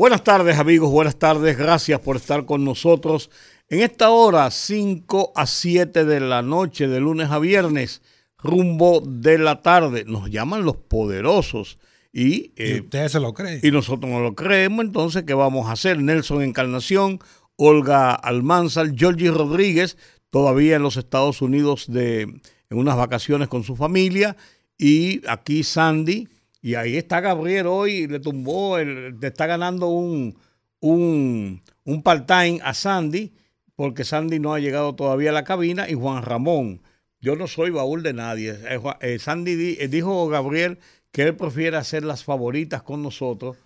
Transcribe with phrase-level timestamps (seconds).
[0.00, 3.28] Buenas tardes amigos, buenas tardes, gracias por estar con nosotros
[3.68, 8.00] en esta hora 5 a 7 de la noche de lunes a viernes,
[8.38, 10.06] rumbo de la tarde.
[10.06, 11.76] Nos llaman los poderosos
[12.14, 13.60] y, eh, ustedes se lo creen.
[13.62, 16.00] Y nosotros no lo creemos, entonces ¿qué vamos a hacer?
[16.00, 17.18] Nelson Encarnación,
[17.56, 19.98] Olga Almanzar, Georgie Rodríguez,
[20.30, 24.34] todavía en los Estados Unidos de, en unas vacaciones con su familia
[24.78, 26.26] y aquí Sandy
[26.62, 30.36] y ahí está Gabriel hoy, le tumbó, le está ganando un,
[30.80, 33.32] un, un part-time a Sandy,
[33.76, 36.82] porque Sandy no ha llegado todavía a la cabina, y Juan Ramón.
[37.20, 38.52] Yo no soy baúl de nadie.
[38.52, 40.78] Eh, eh, Sandy eh, dijo Gabriel
[41.12, 43.56] que él prefiere hacer las favoritas con nosotros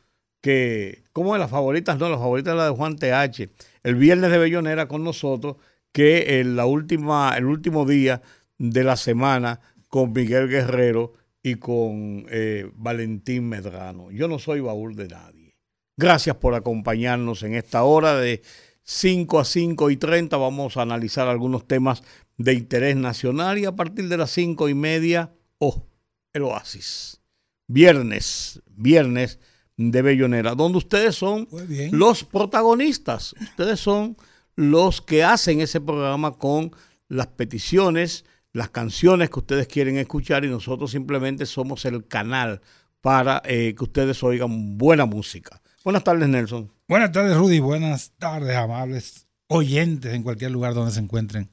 [0.41, 1.99] que, ¿cómo es las favoritas?
[1.99, 3.49] No, las favoritas la de Juan TH.
[3.83, 5.57] El viernes de Bellonera con nosotros
[5.91, 8.21] que la última, el último día
[8.59, 14.11] de la semana con Miguel Guerrero y con eh, Valentín Medrano.
[14.11, 15.55] Yo no soy baúl de nadie.
[15.95, 18.41] Gracias por acompañarnos en esta hora de
[18.83, 20.37] 5 a 5 y 30.
[20.39, 22.03] Vamos a analizar algunos temas
[22.39, 25.87] de interés nacional y a partir de las 5 y media, oh,
[26.33, 27.21] el oasis.
[27.67, 29.39] Viernes, viernes
[29.77, 31.47] de Bellonera, donde ustedes son
[31.93, 33.35] los protagonistas.
[33.39, 34.17] Ustedes son
[34.57, 36.73] los que hacen ese programa con
[37.09, 42.63] las peticiones, las canciones que ustedes quieren escuchar y nosotros simplemente somos el canal
[43.01, 45.61] para eh, que ustedes oigan buena música.
[45.85, 46.73] Buenas tardes, Nelson.
[46.89, 47.59] Buenas tardes, Rudy.
[47.59, 51.51] Buenas tardes, amables oyentes en cualquier lugar donde se encuentren.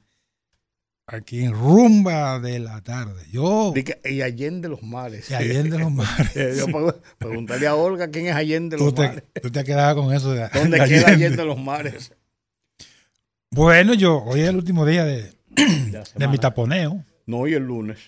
[1.07, 3.25] Aquí en Rumba de la Tarde.
[3.31, 3.73] Yo.
[4.05, 5.29] Y Allende los Mares.
[5.29, 6.57] Y Allende los Mares.
[6.57, 9.23] Yo preguntarle a Olga quién es Allende los Mares.
[9.41, 12.13] Tú te has quedado con eso de ¿Dónde queda Allende los Mares?
[13.49, 17.03] Bueno, yo, hoy es el último día de, de mi taponeo.
[17.25, 17.99] No, hoy el lunes.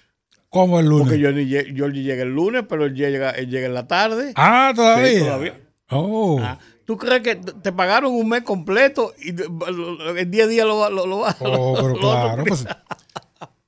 [0.50, 1.08] ¿Cómo el lunes?
[1.08, 4.34] Porque yo, ni, yo llegué el lunes, pero él llega, él llega en la tarde.
[4.36, 5.20] Ah, todavía.
[5.20, 5.60] todavía.
[5.90, 6.40] Oh.
[6.42, 10.90] Ah, ¿Tú crees que te pagaron un mes completo y el día a día lo,
[10.90, 12.44] lo, lo, oh, pero claro.
[12.44, 12.66] Pues,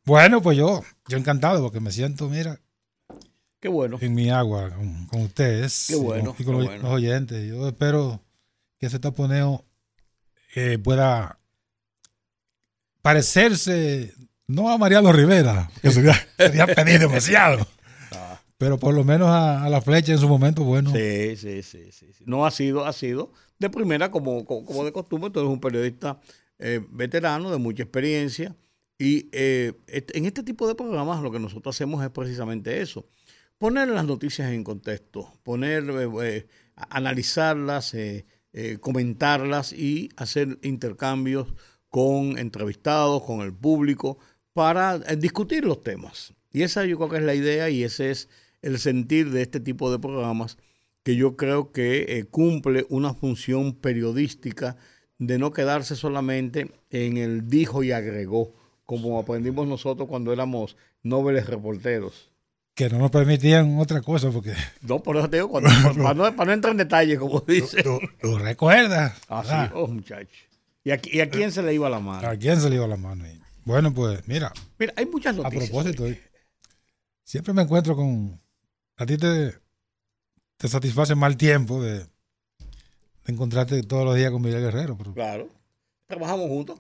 [0.06, 2.60] bueno, pues yo, yo encantado porque me siento, mira.
[3.60, 3.98] Qué bueno.
[4.02, 4.70] En mi agua
[5.10, 5.86] con, ustedes.
[5.88, 6.36] Qué bueno.
[6.38, 7.48] Y con, los, oyentes.
[7.48, 8.22] Yo espero
[8.78, 9.66] que ese taponeo
[10.56, 11.40] eh, pueda
[13.06, 14.16] parecerse
[14.48, 16.16] no a Mariano Rivera, que sería,
[16.76, 17.68] pedir demasiado.
[18.12, 18.42] Ah.
[18.58, 20.92] Pero por lo menos a, la flecha en su momento, bueno.
[20.92, 25.30] Sí, sí, sí, sí, No ha sido, ha sido de primera como, como, de costumbre.
[25.30, 26.20] Tú eres un periodista
[26.58, 28.56] eh, veterano de mucha experiencia.
[28.98, 33.06] Y eh, en este tipo de programas lo que nosotros hacemos es precisamente eso.
[33.60, 35.84] Poner las noticias en contexto, poner,
[36.24, 37.96] eh, analizarlas,
[38.80, 41.54] comentarlas y hacer intercambios
[41.96, 44.18] con entrevistados, con el público,
[44.52, 46.34] para eh, discutir los temas.
[46.52, 48.28] Y esa yo creo que es la idea y ese es
[48.62, 50.58] el sentir de este tipo de programas
[51.04, 54.76] que yo creo que eh, cumple una función periodística
[55.20, 58.54] de no quedarse solamente en el dijo y agregó,
[58.86, 62.30] como aprendimos nosotros cuando éramos nobles reporteros.
[62.74, 64.54] Que no nos permitían otra cosa, porque...
[64.82, 67.86] No, por eso te digo, para, no, entrar en detalle, como dice.
[68.22, 69.14] Lo, recuerdas.
[69.30, 70.45] Así, ah, oh, muchachos.
[70.86, 72.28] ¿Y a, ¿Y a, quién se le iba la mano?
[72.28, 73.26] ¿A quién se le iba la mano?
[73.64, 74.54] Bueno, pues mira.
[74.78, 75.64] Mira, hay muchas noticias.
[75.64, 76.06] A propósito,
[77.24, 78.40] siempre me encuentro con.
[78.96, 79.56] A ti te,
[80.58, 82.06] te satisface mal tiempo de,
[83.26, 84.96] encontrarte todos los días con Miguel Guerrero.
[85.14, 85.50] Claro.
[86.06, 86.80] Trabajamos juntos.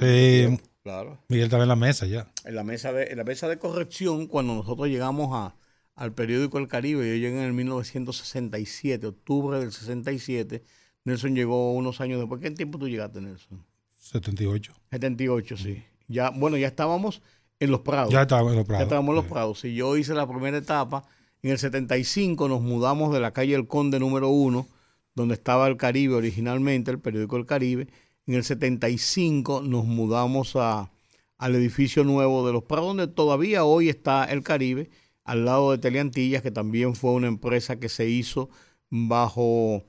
[0.00, 0.58] sí.
[0.82, 1.22] Claro.
[1.28, 2.32] Miguel estaba en la mesa ya.
[2.44, 5.54] En la mesa de, en la mesa de corrección, cuando nosotros llegamos a,
[5.94, 10.64] al periódico El Caribe, yo llegué en el 1967, octubre del 67.
[11.04, 12.40] Nelson llegó unos años después.
[12.40, 13.64] ¿Qué tiempo tú llegaste, Nelson?
[13.96, 14.72] 78.
[14.90, 15.82] 78, sí.
[16.08, 17.22] Ya, bueno, ya estábamos
[17.58, 18.12] en los Prados.
[18.12, 18.80] Ya estábamos en los Prados.
[18.80, 19.64] Ya estábamos en los Prados.
[19.64, 21.04] Y yo hice la primera etapa.
[21.42, 24.66] En el 75 nos mudamos de la calle El Conde número 1,
[25.14, 27.88] donde estaba el Caribe originalmente, el periódico El Caribe.
[28.26, 30.92] En el 75 nos mudamos a,
[31.38, 34.90] al edificio nuevo de los Prados, donde todavía hoy está el Caribe,
[35.24, 38.48] al lado de Teleantillas, que también fue una empresa que se hizo
[38.90, 39.84] bajo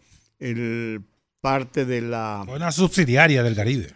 [0.49, 1.01] el
[1.41, 2.45] parte de la...
[2.47, 3.95] Una subsidiaria del Caribe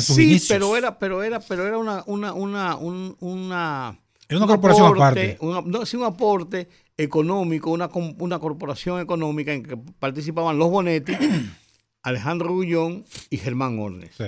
[0.00, 3.98] sí, pero era, pero era, pero era una, una, una, una,
[4.30, 5.38] una corporación aparte.
[5.40, 11.12] no, sí, un aporte económico, una, una corporación económica en que participaban los Bonetti,
[12.02, 14.12] Alejandro Gullón y Germán Ornes.
[14.16, 14.24] Sí.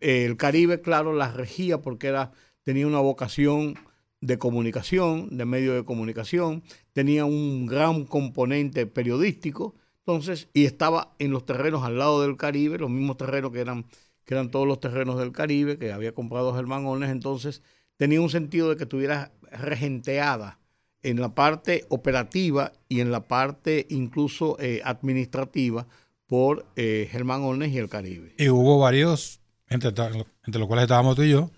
[0.00, 2.32] El Caribe, claro, las regía porque era,
[2.62, 3.78] tenía una vocación
[4.22, 9.74] de comunicación, de medio de comunicación, tenía un gran componente periodístico,
[10.10, 13.86] entonces, y estaba en los terrenos al lado del Caribe, los mismos terrenos que eran,
[14.24, 17.62] que eran todos los terrenos del Caribe, que había comprado Germán Ornes, entonces
[17.96, 20.58] tenía un sentido de que estuviera regenteada
[21.02, 25.86] en la parte operativa y en la parte incluso eh, administrativa
[26.26, 28.34] por eh, Germán Ornes y el Caribe.
[28.36, 31.50] Y hubo varios, entre, entre los cuales estábamos tú y yo,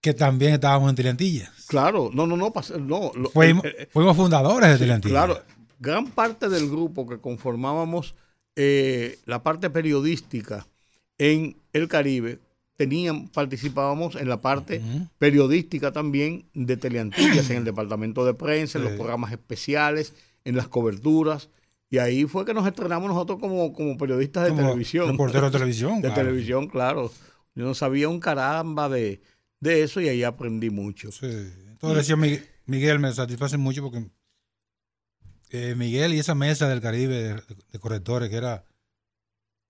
[0.00, 1.50] que también estábamos en Tilantillas.
[1.66, 3.30] Claro, no, no, no, no.
[3.32, 5.24] fuimos, eh, fuimos, fundadores de Tilantillas.
[5.24, 5.42] Claro,
[5.78, 8.14] gran parte del grupo que conformábamos
[8.56, 10.66] eh, la parte periodística
[11.18, 12.38] en el Caribe
[12.76, 14.82] tenían, participábamos en la parte
[15.18, 20.12] periodística también de Teleantillas, en el departamento de prensa, en los programas especiales,
[20.44, 21.50] en las coberturas.
[21.90, 25.10] Y ahí fue que nos estrenamos nosotros como, como periodistas de televisión.
[25.10, 26.02] Reporteros de televisión.
[26.02, 27.12] De televisión, claro.
[27.54, 29.20] Yo no sabía un caramba de,
[29.60, 31.12] de eso y ahí aprendí mucho.
[31.12, 31.26] Sí.
[31.26, 34.08] Entonces decía Miguel, me satisface mucho porque
[35.50, 38.64] eh, Miguel y esa mesa del Caribe de, correctores, que era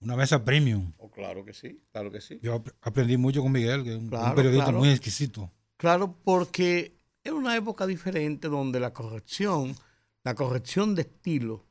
[0.00, 0.92] una mesa premium.
[0.98, 2.38] Oh, claro que sí, claro que sí.
[2.42, 5.50] Yo aprendí mucho con Miguel, que es un, periodista muy exquisito.
[5.76, 9.74] Claro, porque era una época diferente donde la corrección,
[10.22, 11.64] la corrección de estilo,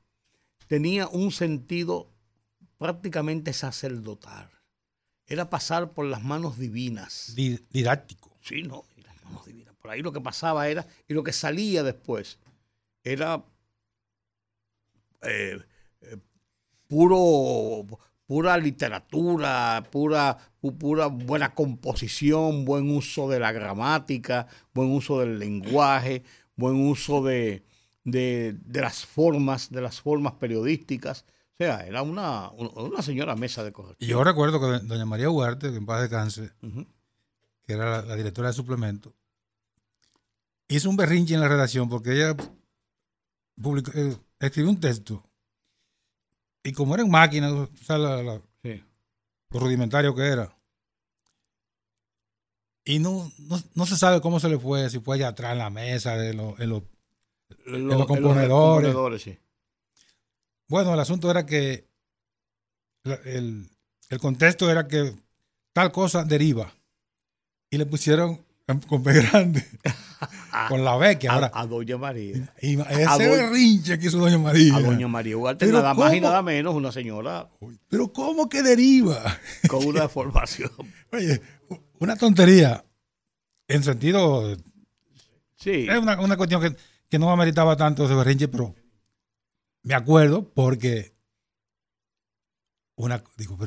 [0.67, 2.11] tenía un sentido
[2.77, 4.49] prácticamente sacerdotal.
[5.25, 7.33] Era pasar por las manos divinas.
[7.35, 8.37] didáctico.
[8.41, 9.73] Sí, no, las manos divinas.
[9.75, 12.39] Por ahí lo que pasaba era, y lo que salía después,
[13.03, 13.45] era
[15.25, 15.59] eh,
[16.01, 16.17] eh,
[16.87, 17.85] puro,
[18.25, 20.37] pura literatura, pura,
[20.79, 26.23] pura buena composición, buen uso de la gramática, buen uso del lenguaje,
[26.55, 27.63] buen uso de,
[28.03, 31.25] de, las formas, de las formas periodísticas.
[31.53, 34.09] O sea, era una, una señora mesa de corrección.
[34.09, 36.51] Y yo recuerdo que doña María Huarte, que en paz descanse,
[37.63, 39.13] que era la, directora de suplemento,
[40.67, 42.35] hizo un berrinche en la redacción porque ella
[43.61, 44.17] publicó, eh,
[44.47, 45.23] escribió un texto.
[46.63, 48.41] Y como era en máquina, o sea, lo
[49.49, 50.55] rudimentario que era.
[52.85, 53.31] Y no,
[53.75, 56.31] no, se sabe cómo se le fue, si fue allá atrás en la mesa, de
[56.31, 59.39] en, los, componedores.
[60.67, 61.87] Bueno, el asunto era que
[63.03, 63.69] el,
[64.09, 65.15] el contexto era que
[65.71, 66.73] tal cosa deriva.
[67.69, 68.45] Y le pusieron
[68.87, 69.65] con B grande.
[70.69, 71.51] con la B que ahora.
[71.53, 72.53] A, Doña María.
[72.61, 74.75] Y, ese berrinche que hizo Doña María.
[74.75, 77.49] A Doña María Ugarte, nada más y nada menos, una señora.
[77.89, 79.21] Pero ¿cómo que deriva?
[79.67, 80.71] Con una formación.
[81.11, 81.41] Oye,
[81.99, 82.85] una tontería.
[83.67, 84.55] En sentido.
[85.55, 85.87] Sí.
[85.89, 86.75] Es una, una cuestión que,
[87.09, 88.75] que no ameritaba tanto ese berrinche, pero
[89.83, 91.13] me acuerdo porque.
[92.95, 93.57] Una, digo,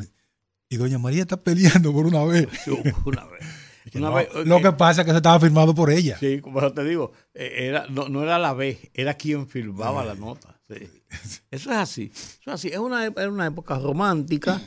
[0.69, 2.49] y Doña María está peleando por una vez.
[3.05, 6.19] una vez lo que pasa es que se estaba firmado por ella.
[6.19, 10.61] Sí, como te digo, eh, era, no, era la B, era quien firmaba la nota.
[11.51, 12.11] Eso es así.
[12.13, 12.69] Eso es así.
[12.69, 14.61] Es una, una época romántica,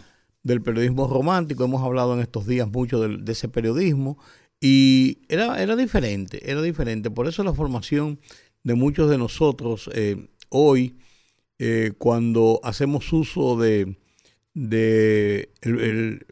[0.44, 1.66] del periodismo romántico.
[1.66, 4.18] Hemos hablado en estos días mucho de, ese periodismo.
[4.62, 7.12] Y era, era diferente, era diferente.
[7.12, 8.20] Por eso la formación
[8.64, 10.98] de muchos de nosotros eh, hoy,
[11.60, 13.98] eh, cuando hacemos uso de,
[14.54, 16.26] de el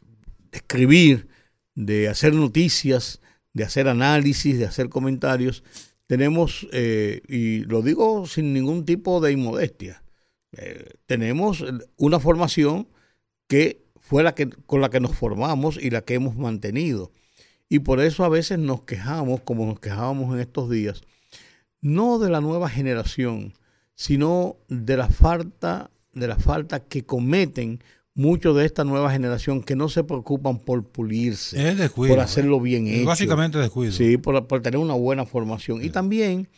[0.52, 1.28] escribir,
[1.78, 3.22] de hacer noticias,
[3.54, 5.64] de hacer análisis, de hacer comentarios,
[6.08, 10.02] tenemos, eh, y lo digo sin ningún tipo de inmodestia,
[10.54, 11.64] eh, tenemos
[11.96, 12.88] una formación
[13.48, 17.12] que fue la que, con la que nos formamos y la que hemos mantenido.
[17.70, 21.04] Y por eso a veces nos quejamos, como nos quejábamos en estos días,
[21.80, 23.54] no de la nueva generación,
[23.94, 27.84] sino de la falta, de la falta que cometen
[28.18, 33.06] muchos de esta nueva generación que no se preocupan por pulirse, por hacerlo bien hecho.
[33.06, 33.92] Básicamente descuido.
[33.92, 35.84] Sí, por, tener una buena formación.
[35.84, 36.50] Y también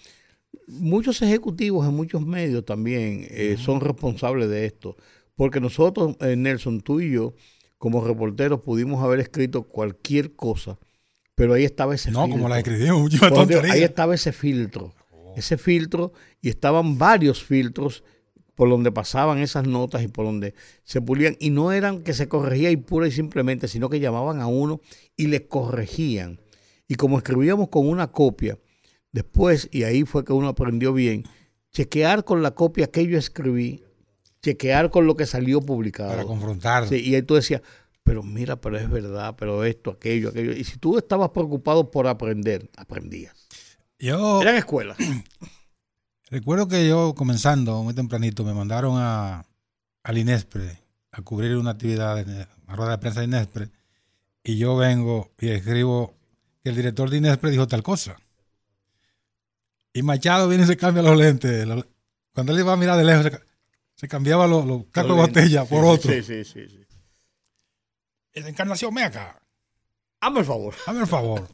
[0.67, 4.95] muchos ejecutivos en muchos medios también eh, son responsables de esto.
[5.35, 7.33] Porque nosotros, eh, Nelson, tú y yo,
[7.77, 10.79] como reporteros, pudimos haber escrito cualquier cosa,
[11.35, 12.25] pero ahí estaba ese filtro.
[12.25, 13.11] No, como la escribimos,
[13.69, 14.93] Ahí estaba ese filtro.
[15.35, 18.05] Ese filtro, y estaban varios filtros
[18.59, 21.37] por donde pasaban esas notas y por donde se pulían.
[21.39, 24.81] Y no eran que se corregía y pura y simplemente, sino que llamaban a uno
[25.15, 26.41] y le corregían.
[26.85, 28.59] Y como escribíamos con una copia,
[29.13, 31.23] después, y ahí fue que uno aprendió bien,
[31.71, 33.85] chequear con la copia que yo escribí,
[34.43, 36.09] chequear con lo que salió publicado.
[36.09, 36.93] Para confrontar.
[36.93, 37.61] y ahí tú decías,
[38.03, 40.51] pero mira, pero es verdad, pero esto, aquello, aquello.
[40.51, 43.33] Y si tú estabas preocupado por aprender, aprendías.
[43.97, 44.97] Yo, Eran escuelas.
[46.29, 49.45] Recuerdo que yo comenzando muy tempranito me mandaron a,
[50.03, 50.79] al Inespre
[51.11, 53.69] a cubrir una actividad en la rueda de prensa de Inespre
[54.43, 56.13] y yo vengo y escribo
[56.63, 58.19] que el director de Inespre dijo tal cosa.
[59.91, 61.67] Y Machado viene y se cambia los lentes.
[62.33, 63.41] Cuando él iba a mirar de lejos,
[63.95, 66.11] se, cambiaba los, los cacos de botella por otro.
[66.11, 66.69] Sí, sí, sí.
[66.69, 66.85] sí.
[68.33, 69.41] Encarnación, me acá.
[70.21, 70.75] Hazme el favor.
[70.85, 71.47] Hazme el favor.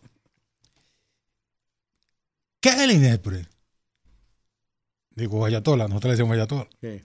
[2.60, 3.55] ¿Qué es el INEPRE?
[5.16, 6.68] Digo, Guayatola, nosotros le decimos Guayatola.
[6.82, 7.02] Sí.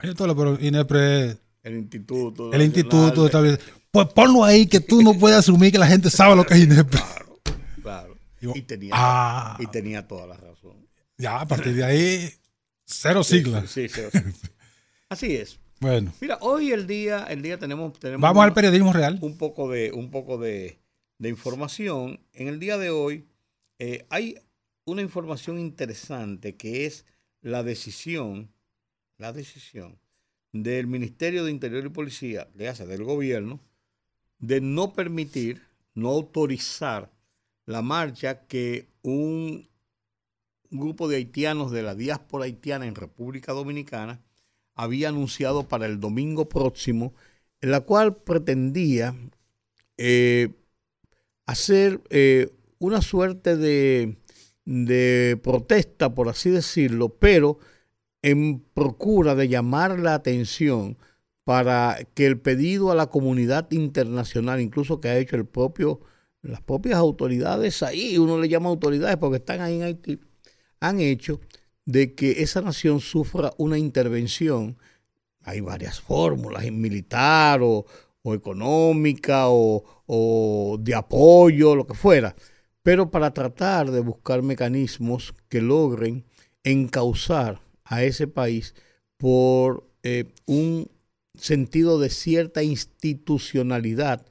[0.00, 2.52] Guayatola, pero INEPRE es El instituto.
[2.52, 3.42] el instituto.
[3.42, 3.58] Bien.
[3.90, 6.60] Pues ponlo ahí que tú no puedes asumir que la gente sabe lo que es
[6.60, 7.00] INEPRE.
[7.00, 8.16] de- Claro.
[8.40, 9.56] Digo, Y tenía, ah.
[9.60, 10.86] y tenía toda la razón.
[11.18, 12.30] Ya, a partir de ahí,
[12.84, 13.70] cero siglas.
[13.70, 14.18] Sí, sí, sí.
[15.08, 15.58] Así es.
[15.80, 19.18] Bueno, Mira, hoy el día, el día tenemos, tenemos vamos al una- periodismo real.
[19.22, 20.78] un poco de, un poco de,
[21.18, 22.20] de información.
[22.32, 23.26] En el día de hoy
[23.78, 24.36] eh, hay
[24.84, 27.04] una información interesante que es
[27.46, 28.50] la decisión,
[29.18, 30.00] la decisión
[30.52, 33.60] del Ministerio de Interior y Policía, le hace del gobierno,
[34.40, 35.62] de no permitir,
[35.94, 37.12] no autorizar
[37.64, 39.68] la marcha que un
[40.70, 44.20] grupo de haitianos de la diáspora haitiana en República Dominicana
[44.74, 47.14] había anunciado para el domingo próximo,
[47.60, 49.14] en la cual pretendía
[49.98, 50.48] eh,
[51.46, 52.50] hacer eh,
[52.80, 54.16] una suerte de,
[54.66, 57.58] de protesta, por así decirlo, pero
[58.20, 60.98] en procura de llamar la atención
[61.44, 66.00] para que el pedido a la comunidad internacional, incluso que ha hecho el propio,
[66.42, 70.20] las propias autoridades ahí, uno le llama autoridades porque están ahí en Haití,
[70.80, 71.40] han hecho
[71.84, 74.76] de que esa nación sufra una intervención.
[75.42, 77.86] Hay varias fórmulas, militar o,
[78.22, 82.34] o económica o, o de apoyo, lo que fuera,
[82.86, 86.24] pero para tratar de buscar mecanismos que logren
[86.62, 88.76] encauzar a ese país
[89.16, 90.88] por eh, un
[91.34, 94.24] sentido de cierta institucionalidad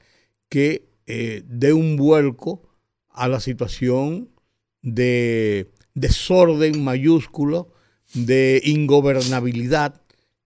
[0.48, 2.62] que eh, dé un vuelco
[3.10, 4.30] a la situación
[4.80, 7.74] de desorden mayúsculo,
[8.14, 10.00] de ingobernabilidad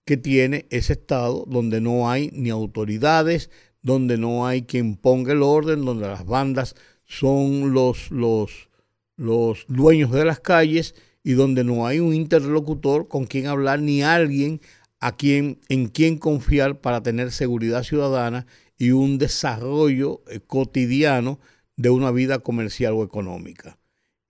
[0.04, 3.50] que tiene ese Estado, donde no hay ni autoridades,
[3.82, 6.74] donde no hay quien ponga el orden, donde las bandas
[7.10, 8.68] son los, los,
[9.16, 14.02] los dueños de las calles y donde no hay un interlocutor con quien hablar ni
[14.02, 14.60] alguien
[15.00, 18.46] a quien, en quien confiar para tener seguridad ciudadana
[18.78, 21.40] y un desarrollo eh, cotidiano
[21.76, 23.76] de una vida comercial o económica.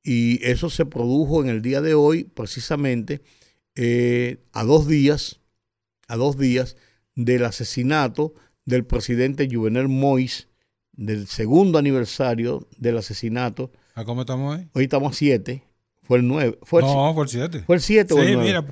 [0.02, 3.20] Y eso se produjo en el día de hoy, precisamente
[3.74, 5.40] eh, a dos días,
[6.08, 6.76] a dos días
[7.14, 8.32] del asesinato
[8.64, 10.48] del presidente Juvenel Mois,
[11.00, 13.70] del segundo aniversario del asesinato.
[13.94, 14.68] ¿A cómo estamos hoy?
[14.74, 15.62] Hoy estamos a siete,
[16.02, 17.62] fue el nueve, fue el, No, fue el 7.
[17.66, 18.46] fue el siete o el Sí, nueve?
[18.48, 18.64] mira,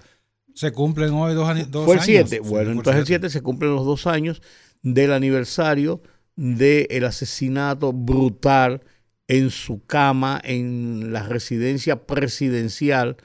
[0.55, 2.07] se cumplen hoy dos, dos fue el años.
[2.29, 2.29] 7.
[2.31, 3.29] Sí, Bueno, fue entonces el siete.
[3.29, 4.43] 7 se cumplen los dos años
[4.83, 6.03] del aniversario
[6.37, 8.83] del asesinato brutal
[9.27, 13.17] en su cama en la residencia presidencial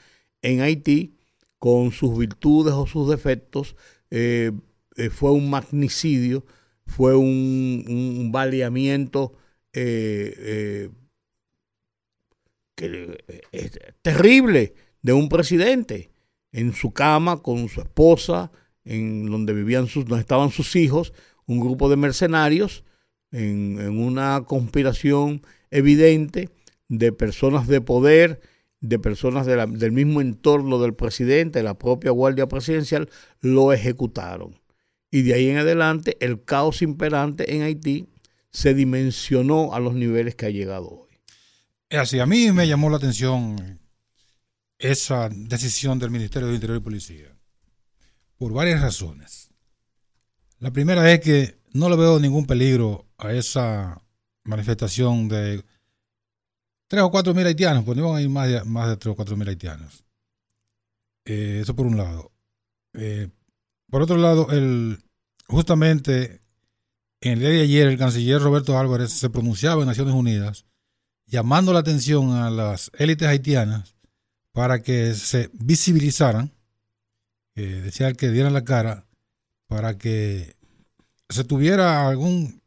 [0.42, 1.16] en Haití,
[1.60, 3.76] con sus virtudes o sus defectos.
[4.12, 4.52] eh,
[4.96, 6.46] eh, fue un magnicidio,
[6.86, 8.03] fue un, un
[8.34, 9.38] baleamiento
[9.72, 10.90] eh, eh,
[12.76, 13.18] que,
[13.54, 13.72] eh,
[14.02, 16.12] terrible de un presidente
[16.52, 18.52] en su cama con su esposa,
[18.84, 21.14] en donde vivían sus, donde estaban sus hijos,
[21.46, 22.84] un grupo de mercenarios
[23.32, 26.50] en, una conspiración evidente
[26.90, 28.42] de personas de poder,
[28.80, 33.10] de personas del mismo entorno del presidente, de la propia Guardia Presidencial,
[33.40, 34.60] lo ejecutaron.
[35.10, 38.13] Y de ahí en adelante el caos imperante en Haití
[38.54, 41.20] se dimensionó a los niveles que ha llegado hoy.
[41.90, 43.80] Es así, a mí me llamó la atención
[44.78, 47.36] esa decisión del Ministerio de Interior y Policía
[48.38, 49.50] por varias razones.
[50.60, 54.02] La primera es que no le veo ningún peligro a esa
[54.44, 55.64] manifestación de
[56.88, 59.14] tres o cuatro mil haitianos, pues no iban a ir más de, más de tres
[59.14, 60.06] o cuatro mil haitianos.
[61.26, 62.32] Eh, eso por un lado.
[62.94, 63.30] Eh,
[63.90, 65.04] por otro lado, el,
[65.48, 66.43] justamente
[67.24, 70.66] en el día de ayer el canciller Roberto Álvarez se pronunciaba en Naciones Unidas
[71.26, 73.96] llamando la atención a las élites haitianas
[74.52, 76.52] para que se visibilizaran,
[77.56, 79.06] eh, decía que dieran la cara,
[79.68, 80.58] para que
[81.30, 82.62] se tuviera algún,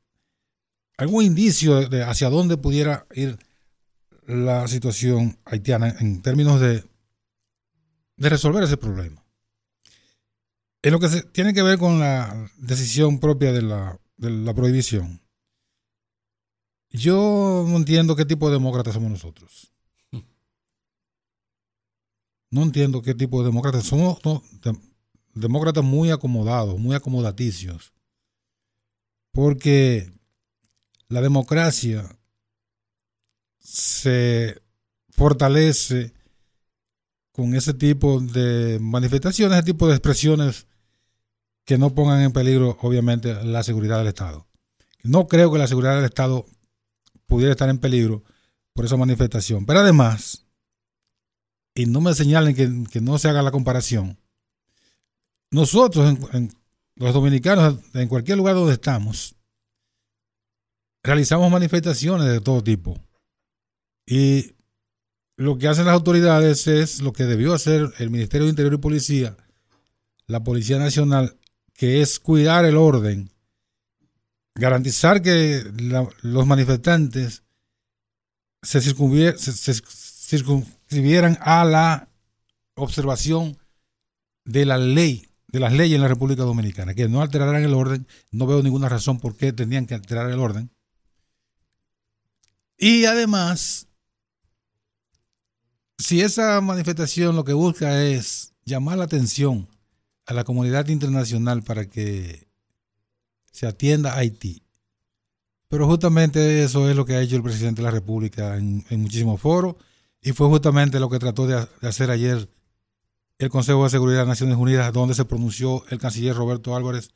[0.96, 3.38] algún indicio de, hacia dónde pudiera ir
[4.26, 6.82] la situación haitiana en términos de,
[8.16, 9.22] de resolver ese problema.
[10.80, 14.54] En lo que se, tiene que ver con la decisión propia de la, de la
[14.54, 15.20] prohibición,
[16.90, 19.72] yo no entiendo qué tipo de demócratas somos nosotros.
[22.50, 24.18] No entiendo qué tipo de demócratas somos.
[25.34, 27.92] demócratas muy acomodados, muy acomodaticios.
[29.32, 30.10] porque
[31.08, 32.18] la democracia
[33.58, 34.62] se
[35.10, 36.14] fortalece
[37.32, 40.66] con ese tipo de manifestaciones, ese tipo de expresiones
[41.66, 44.46] que no pongan en peligro, obviamente, la seguridad del Estado.
[45.02, 46.46] No creo que la seguridad del Estado
[47.26, 48.22] pudiera estar en peligro
[48.72, 49.66] por esa manifestación.
[49.66, 50.46] Pero además,
[51.74, 54.16] y no me señalen que, no se haga la comparación,
[55.50, 56.16] nosotros,
[56.94, 59.34] los dominicanos, en cualquier lugar donde estamos,
[61.02, 62.96] realizamos manifestaciones de todo tipo.
[64.06, 64.54] Y
[65.36, 68.78] lo que hacen las autoridades es lo que debió hacer el Ministerio de Interior y
[68.78, 69.36] Policía,
[70.26, 71.36] la Policía Nacional,
[71.76, 73.30] que es cuidar el orden,
[74.54, 75.62] garantizar que
[76.22, 77.44] los manifestantes
[78.62, 82.08] se, circunscribieran a la
[82.74, 83.58] observación
[84.44, 88.06] de la ley, de las leyes en la República Dominicana, que no alteraran el orden.
[88.30, 90.70] No veo ninguna razón por qué tendrían que alterar el orden.
[92.78, 93.88] Y además,
[95.98, 99.68] si esa manifestación lo que busca es llamar la atención
[100.26, 102.48] a la comunidad internacional para que
[103.52, 104.62] se atienda a Haití.
[105.68, 109.40] Pero justamente eso es lo que ha hecho el presidente de la República en, muchísimos
[109.40, 109.76] foros
[110.20, 112.48] y fue justamente lo que trató de, hacer ayer
[113.38, 117.10] el Consejo de Seguridad de Naciones Unidas, donde se pronunció el canciller Roberto Álvarez,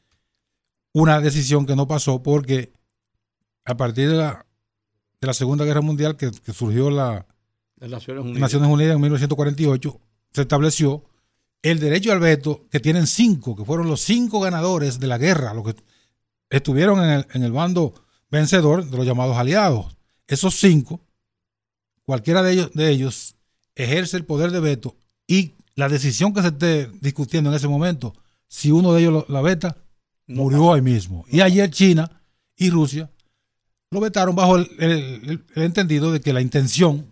[0.93, 2.73] una decisión que no pasó porque
[3.65, 4.47] a partir de la,
[5.21, 7.27] de la Segunda Guerra Mundial, que, surgió la
[7.81, 8.41] Naciones Unidas.
[8.41, 10.01] Naciones Unidas en 1948,
[10.33, 11.10] se estableció
[11.63, 15.55] el derecho al veto, que tienen cinco, que fueron los cinco ganadores de la guerra,
[15.55, 15.77] los que
[16.49, 17.95] estuvieron en el, en el bando
[18.31, 19.97] vencedor de los llamados aliados.
[20.27, 21.01] Esos cinco,
[22.05, 23.37] cualquiera de ellos, de ellos
[23.75, 28.15] ejerce el poder de veto y la decisión que se esté discutiendo en ese momento,
[28.49, 29.77] si uno de ellos la veta,
[30.27, 31.25] murió ahí mismo.
[31.29, 32.23] Y ayer China
[32.57, 33.11] y Rusia
[33.91, 37.10] lo vetaron bajo el, entendido de que la intención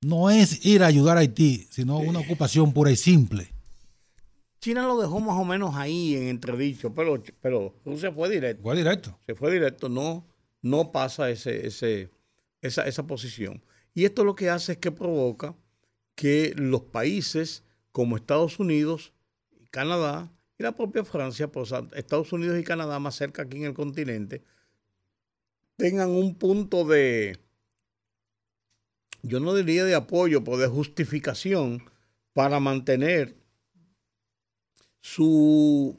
[0.00, 3.52] no es ir a ayudar a Haití, sino una ocupación pura y simple.
[4.60, 8.62] China lo dejó más o menos ahí en entredicho, pero, pero Rusia fue directo.
[8.62, 9.18] Fue directo.
[9.26, 10.26] Se fue directo, no,
[10.60, 12.10] no pasa ese, ese,
[12.60, 13.62] esa, esa posición.
[13.94, 15.54] Y esto lo que hace es que provoca
[16.14, 19.12] que los países como Estados Unidos
[19.70, 23.74] Canadá y la propia Francia, pues Estados Unidos y Canadá más cerca aquí en el
[23.74, 24.42] continente,
[25.76, 27.38] tengan un punto de,
[29.22, 31.82] yo no diría de apoyo, pero de justificación
[32.32, 33.36] para mantener
[35.00, 35.98] su,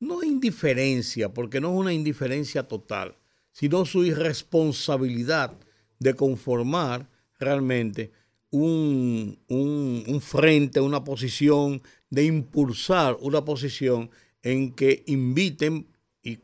[0.00, 3.16] no indiferencia, porque no es una indiferencia total,
[3.52, 5.56] sino su irresponsabilidad
[5.98, 8.12] de conformar realmente
[8.50, 14.10] un, un, frente, una posición, de impulsar una posición
[14.42, 15.88] en que inviten
[16.22, 16.38] y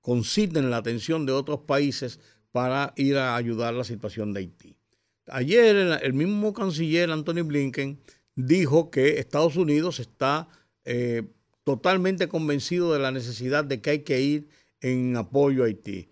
[0.00, 2.18] conciten la atención de otros países
[2.50, 4.79] para ir a ayudar la situación de Haití.
[5.32, 8.00] Ayer el mismo canciller Anthony Blinken
[8.34, 10.48] dijo que Estados Unidos está
[10.84, 11.22] eh,
[11.64, 14.48] totalmente convencido de la necesidad de que hay que ir
[14.80, 16.08] en apoyo a Haití.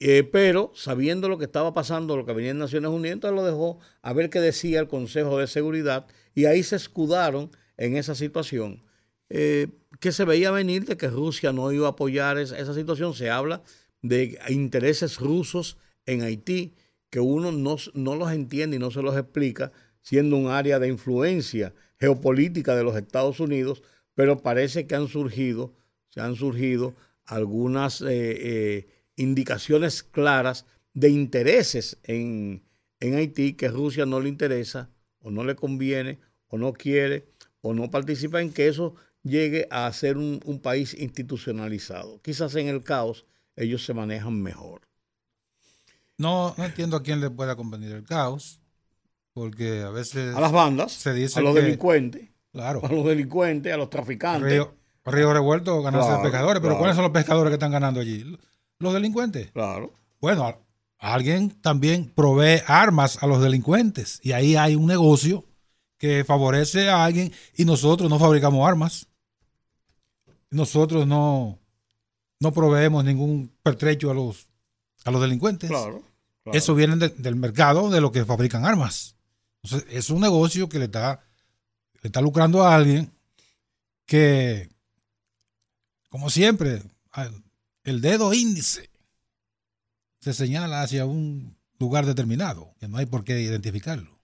[0.00, 3.78] Eh, pero sabiendo lo que estaba pasando, lo que venía en Naciones Unidas, lo dejó
[4.00, 8.82] a ver qué decía el Consejo de Seguridad y ahí se escudaron en esa situación.
[9.28, 9.68] Eh,
[10.00, 13.14] que se veía venir de que Rusia no iba a apoyar esa situación.
[13.14, 13.62] Se habla
[14.02, 16.74] de intereses rusos en Haití
[17.12, 19.70] que uno no, no los entiende y no se los explica,
[20.00, 23.82] siendo un área de influencia geopolítica de los Estados Unidos,
[24.14, 25.74] pero parece que han surgido,
[26.08, 26.94] se han surgido
[27.26, 32.62] algunas eh, eh, indicaciones claras de intereses en,
[32.98, 37.26] en Haití que Rusia no le interesa o no le conviene o no quiere
[37.60, 42.22] o no participa en que eso llegue a ser un, un, país institucionalizado.
[42.22, 44.80] Quizás en el caos ellos se manejan mejor.
[46.18, 48.60] No, no entiendo a quién le pueda convenir el caos,
[49.32, 50.34] porque a veces...
[50.36, 52.28] A las bandas, se dice a los delincuentes.
[52.52, 52.80] Claro.
[52.84, 54.50] A los delincuentes, a los traficantes.
[54.50, 58.38] Río, Río Revuelto ganarse de pescadores, pero ¿cuáles son los pescadores que están ganando allí?
[58.78, 59.50] Los delincuentes.
[59.52, 59.92] Claro.
[60.20, 60.58] Bueno,
[60.98, 65.44] alguien también provee armas a los delincuentes y ahí hay un negocio
[65.98, 69.08] que favorece a alguien y nosotros no fabricamos armas.
[70.50, 71.58] Nosotros no,
[72.38, 74.50] no proveemos ningún pertrecho a los,
[75.04, 75.68] a los delincuentes.
[75.68, 76.02] Claro.
[76.46, 79.16] Eso viene del mercado de los que fabrican armas.
[79.62, 81.24] Entonces, es un negocio que le está,
[82.02, 83.12] le está lucrando a alguien
[84.06, 84.68] que,
[86.08, 86.82] como siempre,
[87.84, 88.90] el dedo índice
[90.18, 94.20] se señala hacia un lugar determinado, que no hay por qué identificarlo.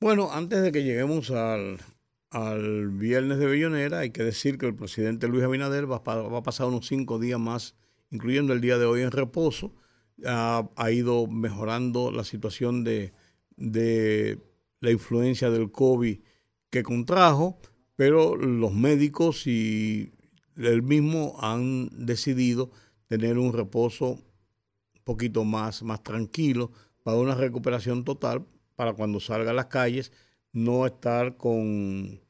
[0.00, 1.78] Bueno, antes de que lleguemos al,
[2.30, 6.66] al viernes de Bellonera, hay que decir que el presidente Luis Abinader va, a pasar
[6.66, 7.74] unos cinco días más,
[8.12, 9.74] incluyendo el día de hoy en reposo.
[10.24, 13.12] Ha, ido mejorando la situación de,
[13.56, 16.20] la influencia del COVID
[16.70, 17.58] que contrajo,
[17.96, 20.12] pero los médicos y
[20.56, 22.70] él mismo han decidido
[23.08, 26.70] tener un reposo un poquito más, más tranquilo
[27.02, 28.46] para una recuperación total,
[28.76, 30.12] para cuando salga a las calles
[30.52, 32.20] no estar con,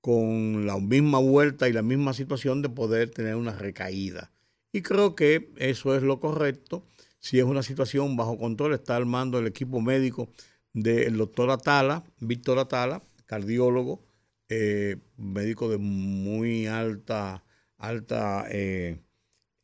[0.00, 4.33] con la misma vuelta y la misma situación de poder tener una recaída.
[4.74, 6.84] Y creo que eso es lo correcto.
[7.20, 10.28] Si es una situación bajo control, está armando el equipo médico
[10.72, 14.02] del doctor Atala, Víctor Atala, cardiólogo,
[14.48, 17.44] eh, médico de muy alta,
[17.78, 18.98] alta eh,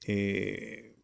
[0.06, 0.94] eh,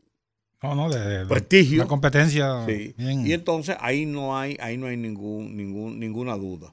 [0.63, 1.79] no, no, de, prestigio.
[1.79, 2.65] La competencia.
[2.69, 6.73] Y entonces ahí no hay, ahí no hay ningún, ningún, ninguna duda.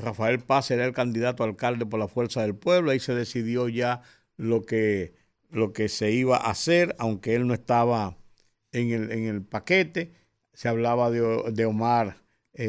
[0.00, 2.92] Rafael Paz era el candidato a alcalde por la fuerza del pueblo.
[2.92, 4.02] Ahí se decidió ya
[4.36, 5.25] lo que,
[5.56, 8.18] lo que se iba a hacer, aunque él no estaba
[8.72, 10.14] en el, en el paquete.
[10.52, 12.22] Se hablaba de, de Omar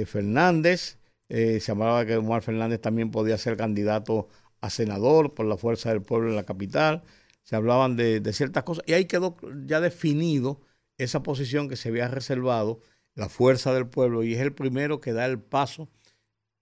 [0.06, 0.97] Fernández.
[1.30, 4.30] Eh, se hablaba que Omar Fernández también podía ser candidato
[4.62, 7.04] a senador por la fuerza del pueblo en la capital.
[7.43, 10.62] Se hablaban de, ciertas cosas y ahí quedó ya definido
[10.97, 12.82] esa posición que se había reservado,
[13.15, 15.89] la fuerza del pueblo, y es el primero que da el paso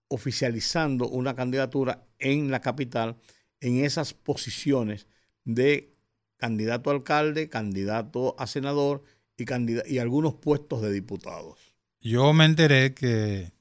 [0.08, 3.18] oficializando una candidatura en la capital
[3.60, 5.08] en esas posiciones
[5.44, 5.95] de
[6.46, 9.04] candidato a alcalde, candidato a senador
[9.36, 9.46] y,
[9.92, 11.58] y algunos puestos de diputados.
[12.00, 13.52] Yo me enteré que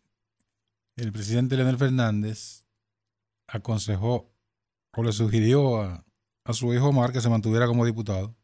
[0.97, 2.67] el presidente Leonel Fernández
[3.49, 4.31] aconsejó
[4.95, 6.05] o le sugirió a,
[6.53, 8.37] su hijo Omar que se mantuviera como diputado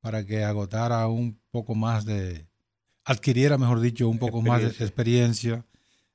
[0.00, 2.46] para que agotara un poco más de,
[3.04, 5.66] adquiriera, mejor dicho, un poco más de experiencia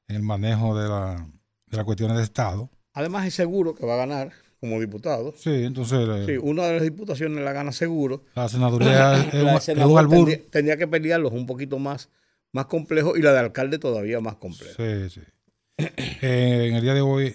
[0.07, 1.29] en el manejo de, la,
[1.65, 2.69] de las cuestiones de Estado.
[2.93, 5.33] Además es seguro que va a ganar como diputado.
[5.37, 6.07] Sí, entonces...
[6.07, 8.23] Eh, sí, una de las diputaciones la gana seguro.
[8.35, 10.31] La senaduría es, un, albur.
[10.51, 12.09] Tendría, que pelearlos un poquito más,
[12.51, 14.73] más complejo y la de alcalde todavía más compleja.
[14.75, 15.21] Sí, sí.
[16.21, 17.33] Eh, en el día de hoy,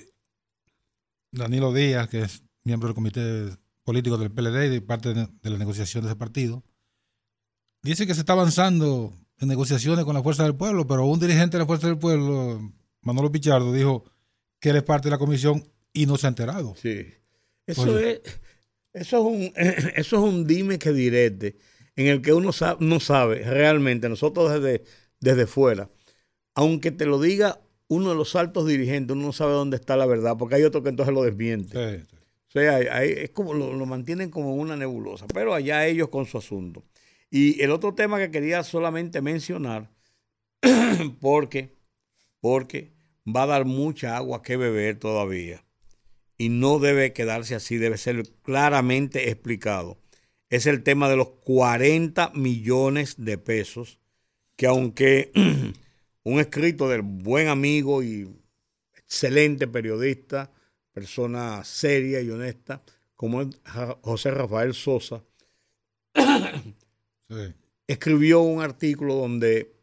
[1.32, 3.48] Danilo Díaz, que es miembro del comité
[3.84, 6.62] político del PLD y de parte de, la negociación de ese partido,
[7.82, 11.56] dice que se está avanzando en negociaciones con la Fuerza del Pueblo, pero un dirigente
[11.56, 14.04] de la Fuerza del Pueblo, Manolo Pichardo, dijo
[14.60, 16.74] que él es parte de la comisión y no se ha enterado.
[16.76, 17.06] Sí.
[17.66, 18.20] Eso es,
[18.92, 19.52] eso es un,
[19.96, 21.56] eso es un dime que direte
[21.96, 24.84] en el que uno no sabe realmente, nosotros desde,
[25.20, 25.88] desde fuera,
[26.54, 30.06] aunque te lo diga uno de los altos dirigentes, uno no sabe dónde está la
[30.06, 32.02] verdad, porque hay otro que entonces lo desmiente.
[32.48, 36.84] O sea, es como lo, mantienen como una nebulosa, pero allá ellos con su asunto.
[37.30, 39.90] Y el otro tema que quería solamente mencionar,
[41.20, 41.76] porque,
[42.40, 42.92] porque
[43.24, 45.64] va a dar mucha agua que beber todavía
[46.36, 49.98] y no debe quedarse así, debe ser claramente explicado.
[50.50, 53.98] Es el tema de los 40 millones de pesos
[54.56, 55.32] que aunque
[56.22, 58.28] un escrito del buen amigo y
[58.96, 60.52] excelente periodista,
[60.92, 62.82] persona seria y honesta,
[63.14, 63.48] como es
[64.02, 65.24] José Rafael Sosa,
[67.86, 69.74] escribió un artículo donde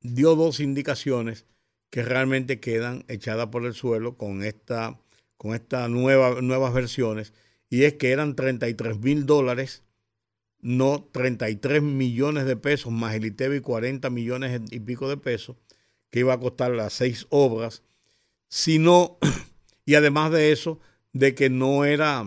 [0.00, 1.46] dio dos indicaciones
[1.90, 5.00] que realmente quedan echadas por el suelo con esta
[5.36, 7.32] con estas nueva, nuevas versiones,
[7.70, 9.82] y es que eran 33 mil dólares,
[10.60, 15.56] no 33 millones de pesos, más el ITEBI 40 millones y pico de pesos,
[16.10, 17.82] que iba a costar las seis obras,
[18.48, 19.18] sino,
[19.84, 20.80] y además de eso,
[21.12, 22.24] de que no era,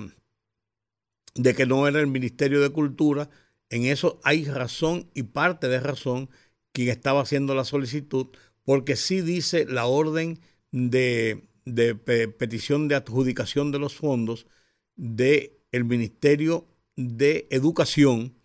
[1.35, 3.29] de que no era el Ministerio de Cultura,
[3.69, 6.29] en eso hay razón y parte de razón
[6.71, 8.27] quien estaba haciendo la solicitud,
[8.63, 10.39] porque sí dice la orden
[10.71, 14.47] de, de petición de adjudicación de los fondos
[14.95, 18.35] del el Ministerio de Educación,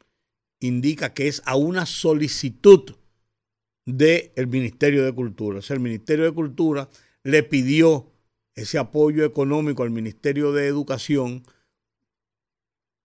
[0.61, 2.94] indica que es a una solicitud
[3.87, 5.58] del Ministerio de Cultura.
[5.61, 6.88] O sea, el Ministerio de Cultura
[7.22, 8.12] le pidió
[8.54, 11.44] ese apoyo económico al Ministerio de Educación,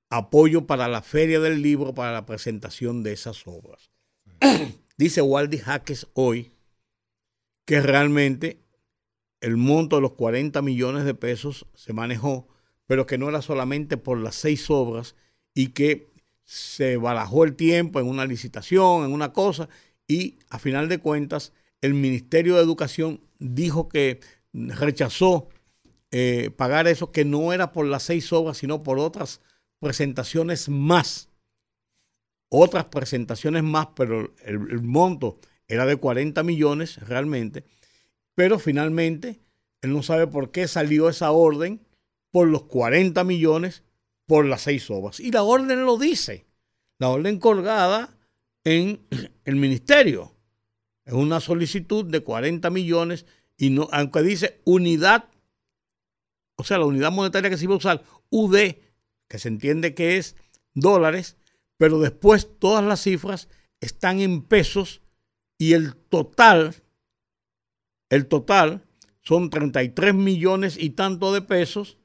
[0.09, 3.91] apoyo para la Feria del Libro, para la presentación de esas obras.
[4.97, 6.51] Dice Waldi Jaques hoy
[7.65, 8.59] que realmente
[9.41, 12.47] el monto de los 40 millones de pesos se manejó,
[12.85, 15.15] pero que no era solamente por las seis obras
[15.53, 16.11] y que
[16.43, 19.67] se barajó el tiempo en una licitación, en una cosa,
[20.07, 24.21] y a final de cuentas el Ministerio de Educación dijo que
[24.53, 25.49] rechazó
[26.11, 29.41] eh, pagar eso, que no era por las seis obras, sino por otras
[29.79, 31.29] presentaciones más.
[32.49, 37.65] Otras presentaciones más, pero el, monto era de 40 millones realmente,
[38.37, 39.39] pero finalmente
[39.81, 41.81] él no sabe por qué salió esa orden
[42.29, 43.83] por los 40 millones
[44.27, 45.19] por las seis obras.
[45.19, 46.45] Y la orden lo dice,
[46.99, 48.15] la orden colgada
[48.63, 49.01] en
[49.45, 50.35] el ministerio.
[51.03, 53.25] Es una solicitud de 40 millones
[53.57, 55.29] y no, aunque dice unidad,
[56.57, 58.75] o sea, la unidad monetaria que se iba a usar, UD,
[59.27, 60.35] que se entiende que es
[60.75, 61.37] dólares,
[61.77, 65.01] pero después todas las cifras están en pesos
[65.57, 66.75] y el total,
[68.09, 68.83] el total
[69.21, 71.97] son 33 millones y tanto de pesos,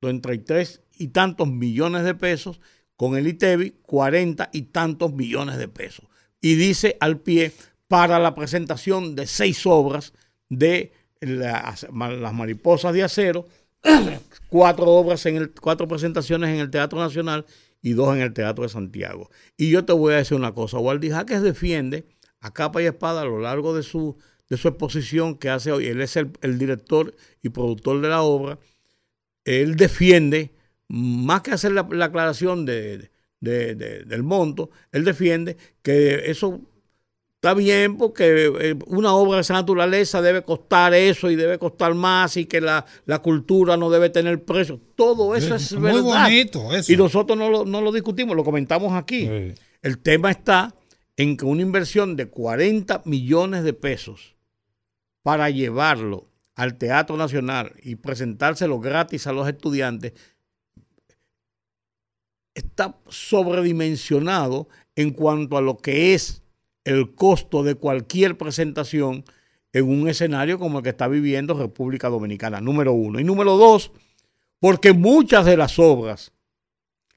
[0.00, 2.60] 33 y tantos millones de pesos,
[2.96, 6.06] con el ITEBI 40 y tantos millones de pesos.
[6.40, 7.52] Y dice al pie
[7.88, 10.12] para la presentación de seis obras
[10.48, 13.46] de las, mariposas de acero,
[14.48, 17.46] cuatro obras en el, cuatro presentaciones en el Teatro Nacional
[17.82, 19.30] y dos en el Teatro de Santiago.
[19.56, 22.06] Y yo te voy a decir una cosa, Waldi Jaques defiende
[22.40, 24.16] a capa y espada a lo largo de su,
[24.48, 28.58] de su exposición que hace hoy, él es el, director y productor de la obra,
[29.44, 30.52] él defiende,
[30.88, 36.60] más que hacer la, aclaración de, del monto, él defiende que eso
[37.36, 41.94] está bien porque eh, una obra de esa naturaleza debe costar eso y debe costar
[41.94, 42.84] más y que la,
[43.22, 44.80] cultura no debe tener precio.
[44.94, 46.02] Todo eso es, muy verdad.
[46.02, 46.92] bonito eso.
[46.92, 49.28] Y nosotros no lo, no lo discutimos, lo comentamos aquí.
[49.82, 50.74] El tema está
[51.16, 54.35] en que una inversión de 40 millones de pesos
[55.26, 60.12] para llevarlo al Teatro Nacional y presentárselo gratis a los estudiantes
[62.54, 66.44] está sobredimensionado en cuanto a lo que es
[66.84, 69.24] el costo de cualquier presentación
[69.72, 73.18] en un escenario como el que está viviendo República Dominicana, número uno.
[73.18, 73.90] Y número dos,
[74.60, 76.30] porque muchas de las obras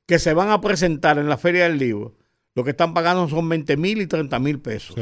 [0.08, 2.16] que se van a presentar en la Feria del Libro,
[2.56, 4.96] lo que están pagando son 20 mil y 30 mil pesos.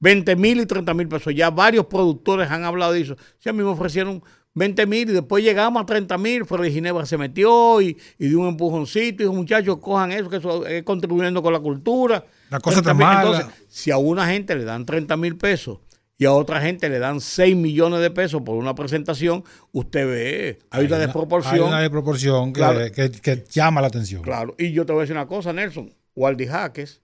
[0.00, 1.34] 20 mil y 30 mil pesos.
[1.34, 3.16] Ya varios productores han hablado de eso.
[3.38, 4.22] Si a mí me ofrecieron
[4.54, 8.40] 20 mil y después llegamos a 30 mil, Freddy Ginebra se metió y, y dio
[8.40, 12.24] un empujoncito y dijo, muchachos, cojan eso, que eso es contribuyendo con la cultura.
[12.50, 13.22] La cosa está mala.
[13.22, 15.78] Entonces, si a una gente le dan 30 mil pesos
[16.16, 20.58] y a otra gente le dan 6 millones de pesos por una presentación, usted ve,
[20.70, 21.54] hay, una, desproporción.
[21.54, 24.22] Hay una desproporción que, llama la atención.
[24.22, 27.02] Claro, y yo te voy a decir una cosa, Nelson, Waldi Jaques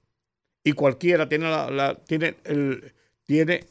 [0.64, 2.92] y cualquiera tiene, la, tiene, el,
[3.24, 3.66] tiene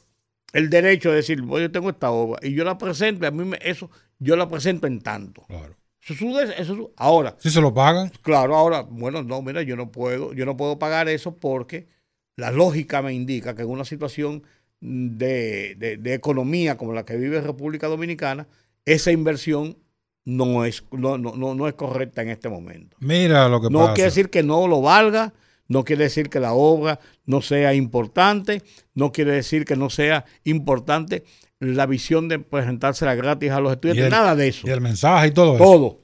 [0.54, 3.60] el derecho de decir, yo tengo esta obra y yo la presento, a mí me,
[3.62, 5.43] eso yo la presento en tanto.
[5.47, 5.75] Claro.
[6.02, 7.36] Eso es, eso ahora.
[7.39, 8.12] Si se lo pagan.
[8.21, 11.88] Claro, ahora, bueno, no, mira, yo no puedo, yo no puedo pagar eso porque
[12.36, 14.43] la lógica me indica que en una situación
[14.80, 18.47] de, de, economía como la que vive República Dominicana,
[18.86, 19.78] esa inversión
[20.25, 22.95] no es, no, no, no, es correcta en este momento.
[22.99, 23.89] Mira lo que no pasa.
[23.89, 25.34] No quiere decir que no lo valga,
[25.69, 30.25] no quiere decir que la obra no sea importante, no quiere decir que no sea
[30.43, 31.23] importante
[31.60, 34.67] la visión de presentársela gratis a los estudiantes, nada de eso.
[34.67, 35.63] Y el mensaje y todo, eso.
[35.63, 35.99] Todo.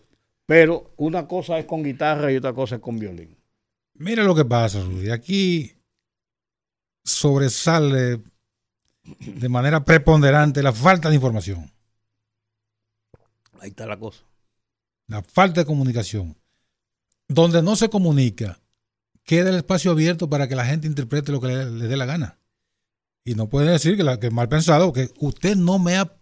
[0.45, 3.36] Pero una cosa es con guitarra y otra cosa es con violín.
[3.95, 5.10] Mira lo que pasa, Rudy.
[5.10, 5.71] Aquí
[7.04, 8.21] sobresale
[9.19, 11.71] de manera preponderante la falta de información.
[13.60, 14.23] Ahí está la cosa.
[15.08, 16.36] La falta de comunicación.
[17.28, 18.60] Donde no se comunica,
[19.25, 22.38] queda el espacio abierto para que la gente interprete lo que le, dé la gana.
[23.25, 26.15] Y no puede decir que, la, que mal pensado, que usted no me ha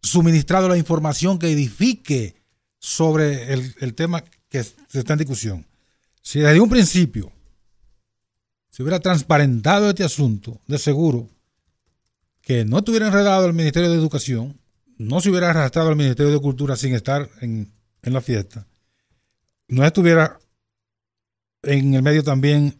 [0.00, 2.36] suministrado la información que edifique
[2.78, 5.66] sobre el, tema que está en discusión.
[6.22, 7.32] Si desde un principio
[8.70, 11.28] se hubiera transparentado este asunto, de seguro
[12.40, 14.58] que no estuviera enredado el Ministerio de Educación,
[14.96, 18.66] no se hubiera arrastrado al Ministerio de Cultura sin estar en la fiesta,
[19.68, 20.38] no estuviera
[21.62, 22.78] en el medio también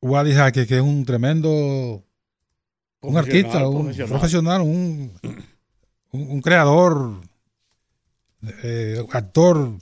[0.00, 2.04] Wally Jaque, que es un tremendo
[3.00, 5.12] un artista, un profesional, un,
[6.10, 7.20] un, creador,
[8.62, 9.78] eh, actor,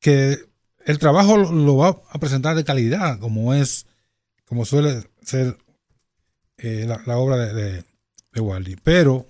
[0.00, 0.38] que
[0.84, 3.86] el trabajo lo va a presentar de calidad, como es,
[4.44, 5.56] como suele ser
[6.58, 7.84] eh, la, obra de, de,
[8.32, 8.76] de Wally.
[8.82, 9.26] Pero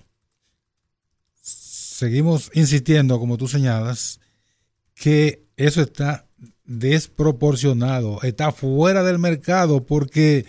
[1.41, 4.19] seguimos insistiendo, como tú señalas,
[4.95, 6.28] que eso está
[6.69, 10.45] desproporcionado, está fuera del mercado porque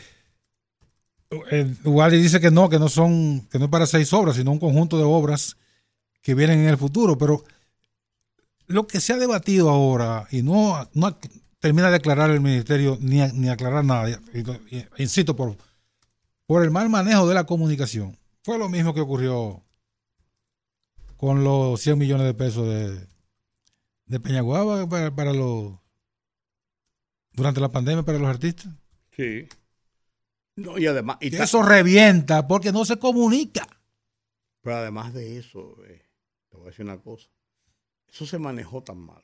[1.51, 4.53] eh, Wally dice que no, que no son, que no es para seis obras, sino
[4.53, 5.57] un conjunto de obras
[6.21, 7.17] que vienen en el futuro.
[7.17, 7.43] Pero
[8.67, 11.19] lo que se ha debatido ahora, y no, no
[11.59, 14.21] termina de aclarar el ministerio ni, ni aclarar nada,
[14.99, 15.57] insisto, por,
[16.45, 19.63] por el mal manejo de la comunicación, fue lo mismo que ocurrió
[21.17, 23.07] con los 100 millones de pesos de,
[24.05, 25.80] de Peñaguaba para los
[27.33, 28.73] durante la pandemia para los artistas.
[29.17, 29.49] Sí.
[30.57, 31.19] No, y además.
[31.21, 33.67] Y eso revienta porque no se comunica.
[34.63, 36.05] Pero además de eso, eh,
[36.51, 37.29] te voy a decir una cosa.
[38.09, 39.23] Eso se manejó tan mal.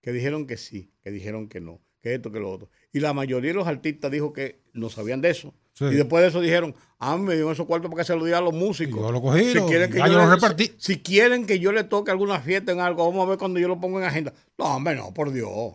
[0.00, 2.68] Que dijeron que sí, que dijeron que no, que esto, que lo otro.
[2.92, 5.54] Y la mayoría de los artistas dijo que no sabían de eso.
[5.80, 8.38] Y después de eso dijeron, ah, me dieron esos cuartos para que se lo diga
[8.38, 9.00] a los músicos.
[9.00, 10.72] yo lo cogí, si, quieren que yo, lo repartí.
[10.76, 13.68] Si, quieren que yo le toque alguna fiesta en algo, vamos a ver cuando yo
[13.68, 14.34] lo pongo en agenda.
[14.58, 15.74] No, hombre, no, por Dios.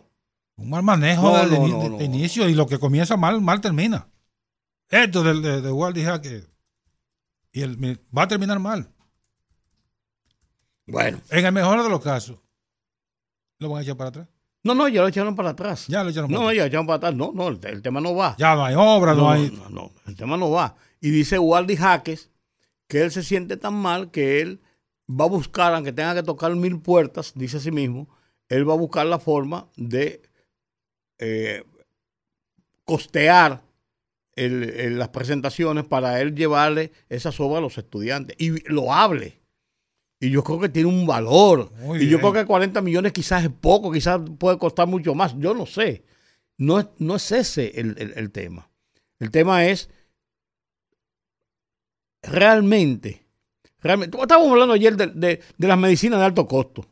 [0.58, 4.08] Un mal manejo de, inicio y lo que comienza mal, mal termina.
[4.90, 6.44] Esto de, de, de Walt que
[7.52, 8.92] y el, va a terminar mal.
[10.86, 11.20] Bueno.
[11.30, 12.38] En el mejor de los casos,
[13.58, 14.28] ¿lo van a echar para atrás?
[14.64, 15.86] No, no, ya lo echaron para atrás.
[15.86, 16.54] Ya lo echaron para no, atrás.
[16.54, 17.14] No, ya lo echaron para atrás.
[17.14, 18.34] No, no, el, tema no va.
[18.38, 19.50] Ya no hay obra, no, hay.
[19.50, 20.74] No, no, el tema no va.
[21.00, 22.30] Y dice Waldi Jaques
[22.88, 24.60] que él se siente tan mal que él
[25.08, 28.08] va a buscar, aunque tenga que tocar mil puertas, dice a sí mismo,
[28.48, 30.22] él va a buscar la forma de
[31.18, 31.64] eh,
[32.84, 33.62] costear
[34.36, 39.40] las presentaciones para él llevarle esas obras a los estudiantes y lo hable.
[40.20, 41.72] Y yo creo que tiene un valor.
[41.98, 45.34] y yo creo que 40 millones quizás es poco, quizás puede costar mucho más.
[45.38, 46.04] Yo no sé.
[46.56, 48.68] No es, no es ese el, tema.
[49.20, 49.88] El tema es
[52.22, 53.24] realmente,
[53.80, 54.20] realmente.
[54.20, 56.84] Estábamos hablando ayer de, las medicinas de alto costo.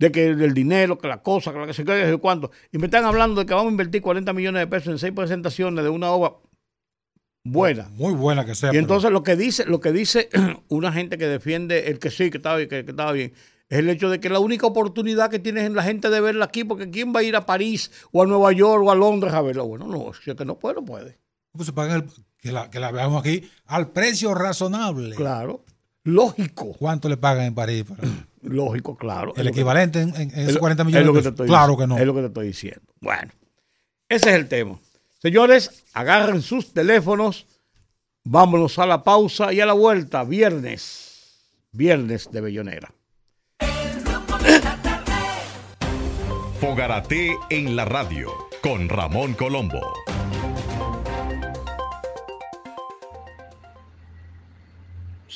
[0.00, 2.50] De que el dinero, que la cosa, que la que se quede, cuánto.
[2.72, 5.12] Y me están hablando de que vamos a invertir 40 millones de pesos en seis
[5.12, 6.36] presentaciones de una obra
[7.44, 7.90] buena.
[7.90, 8.72] Muy buena que sea.
[8.72, 10.30] Y entonces lo que dice, lo que dice
[10.68, 13.34] una gente que defiende el que sí, que estaba, que, estaba bien,
[13.68, 16.46] es el hecho de que la única oportunidad que tienes en la gente de verla
[16.46, 19.34] aquí, porque ¿quién va a ir a París o a Nueva York o a Londres
[19.34, 19.64] a verla?
[19.64, 21.18] Bueno, no, si es que no puede, no puede.
[21.52, 22.08] Pues se pagan
[22.38, 25.14] que, la, que la veamos aquí al precio razonable.
[25.14, 25.66] Claro,
[26.04, 26.72] lógico.
[26.78, 27.84] ¿Cuánto le pagan en París?
[28.42, 29.34] Lógico, claro.
[29.36, 31.98] El equivalente en, esos 40 millones de Claro que no.
[31.98, 32.80] Es lo que te estoy diciendo.
[33.00, 33.30] Bueno,
[34.08, 34.78] ese es el tema.
[35.18, 37.46] Señores, agarren sus teléfonos,
[38.24, 42.94] vámonos a la pausa y a la vuelta, viernes, viernes de Bellonera.
[46.60, 48.30] Fogarate en la radio
[48.62, 49.80] con Ramón Colombo.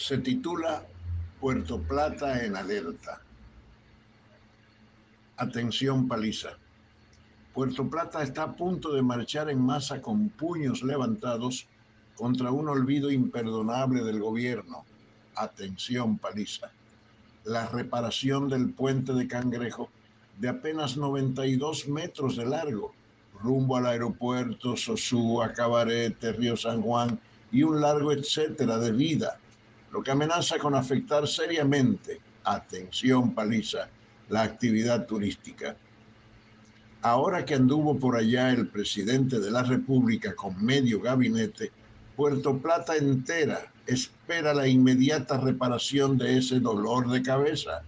[0.07, 0.85] Se titula
[1.41, 3.23] Puerto Plata en alerta.
[5.39, 6.51] Atención paliza.
[7.55, 11.67] Puerto Plata está a punto de marchar en masa con puños levantados
[12.17, 14.85] contra un olvido imperdonable del gobierno.
[15.37, 16.71] Atención, paliza.
[17.45, 19.89] La reparación del puente de Cangrejo
[20.39, 22.93] de apenas 92 metros de largo,
[23.43, 27.19] rumbo al aeropuerto, Sosúa, Cabarete, Río San Juan
[27.51, 29.39] y un largo etcétera de vida,
[29.95, 33.89] lo que amenaza con afectar seriamente, atención paliza,
[34.29, 35.77] la actividad turística
[37.05, 41.71] ahora que anduvo por allá el presidente de la República con medio gabinete,
[42.17, 47.83] Puerto Plata entera espera la inmediata reparación de ese dolor de cabeza.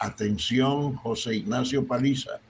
[0.00, 2.40] Atención, José Ignacio Paliza,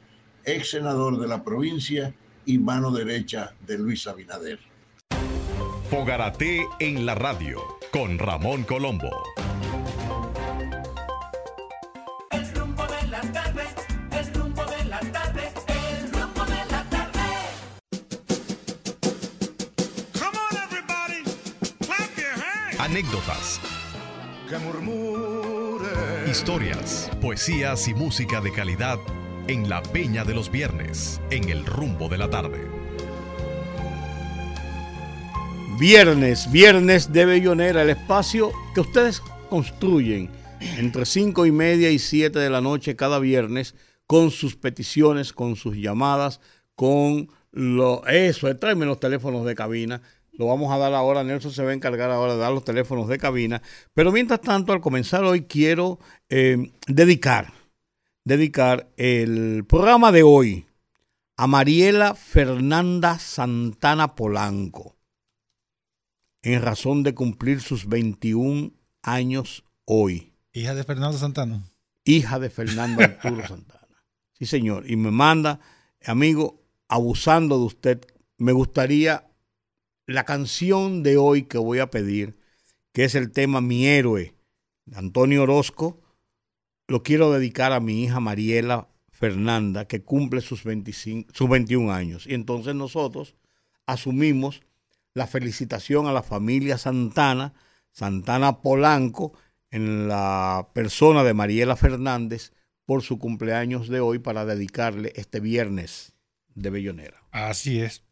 [0.44, 2.14] ex senador de la provincia
[2.46, 4.58] y mano derecha de Luis Abinader.
[5.90, 9.08] Fogarate en la radio con Ramón Colombo.
[22.78, 23.60] anécdotas,
[26.28, 28.98] historias, poesías y música de calidad
[29.48, 32.75] en la Peña de los Viernes, en el rumbo de la tarde.
[35.78, 40.30] Viernes, viernes de Bellonera, el espacio que ustedes construyen
[40.78, 43.74] entre cinco y media y siete de la noche cada viernes
[44.06, 46.40] con sus peticiones, con sus llamadas,
[46.74, 50.02] con lo, eso, tráeme los teléfonos de cabina
[50.38, 51.24] lo vamos a dar ahora.
[51.24, 53.62] Nelson se va a encargar ahora de dar los teléfonos de cabina.
[53.94, 57.52] Pero mientras tanto, al comenzar hoy, quiero eh, dedicar,
[58.24, 60.66] dedicar el programa de hoy
[61.36, 64.95] a Mariela Fernanda Santana Polanco,
[66.54, 68.72] en razón de cumplir sus 21
[69.02, 70.32] años hoy.
[70.52, 71.64] Hija de Fernando Santana.
[72.04, 73.88] Hija de Fernando Arturo Santana.
[74.38, 74.88] Sí, señor.
[74.88, 75.58] Y me manda,
[76.04, 78.06] amigo, abusando de usted,
[78.38, 79.26] me gustaría
[80.06, 82.38] la canción de hoy que voy a pedir,
[82.92, 84.36] que es el tema Mi héroe,
[84.84, 86.00] de Antonio Orozco,
[86.86, 92.24] lo quiero dedicar a mi hija Mariela Fernanda, que cumple sus, 25, sus 21 años.
[92.24, 93.34] Y entonces nosotros
[93.84, 94.62] asumimos
[95.16, 97.54] la felicitación a la familia Santana,
[97.90, 99.32] Santana Polanco,
[99.70, 102.52] en la persona de Mariela Fernández,
[102.84, 106.12] por su cumpleaños de hoy para dedicarle este viernes
[106.54, 107.22] de Bellonera.
[107.30, 108.02] Así es.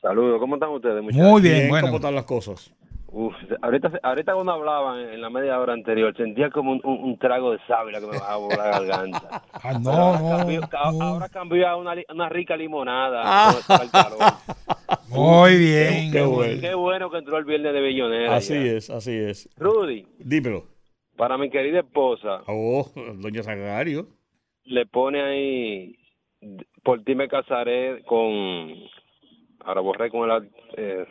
[0.00, 1.02] Saludos, ¿cómo están ustedes?
[1.02, 1.24] muchachos?
[1.24, 1.86] Muy bien, Bien, bueno.
[1.86, 2.72] ¿Cómo están las cosas?
[3.14, 7.18] Uf, ahorita, ahorita cuando hablaban en la media hora anterior, sentía como un, un- un
[7.18, 9.42] trago de sábila que me bajaba por la garganta.
[9.64, 11.02] Ah, no, ahora, no, cambió, ca- no.
[11.04, 13.20] ahora cambió a una, una rica limonada.
[13.24, 13.54] Ah.
[13.66, 14.18] con el calor.
[15.10, 16.10] Muy bien.
[16.10, 16.60] Qué bueno.
[16.60, 18.34] Qué bueno que entró el viernes de Bellonera.
[18.36, 18.60] Así ya.
[18.72, 19.48] es, así es.
[19.56, 20.64] Rudy, Dímelo.
[21.16, 24.06] para mi querida esposa, Oh, doña Sagario.
[24.64, 25.96] le pone ahí,
[26.82, 28.72] por ti me casaré con,
[29.64, 31.06] ahora borré con el, eh,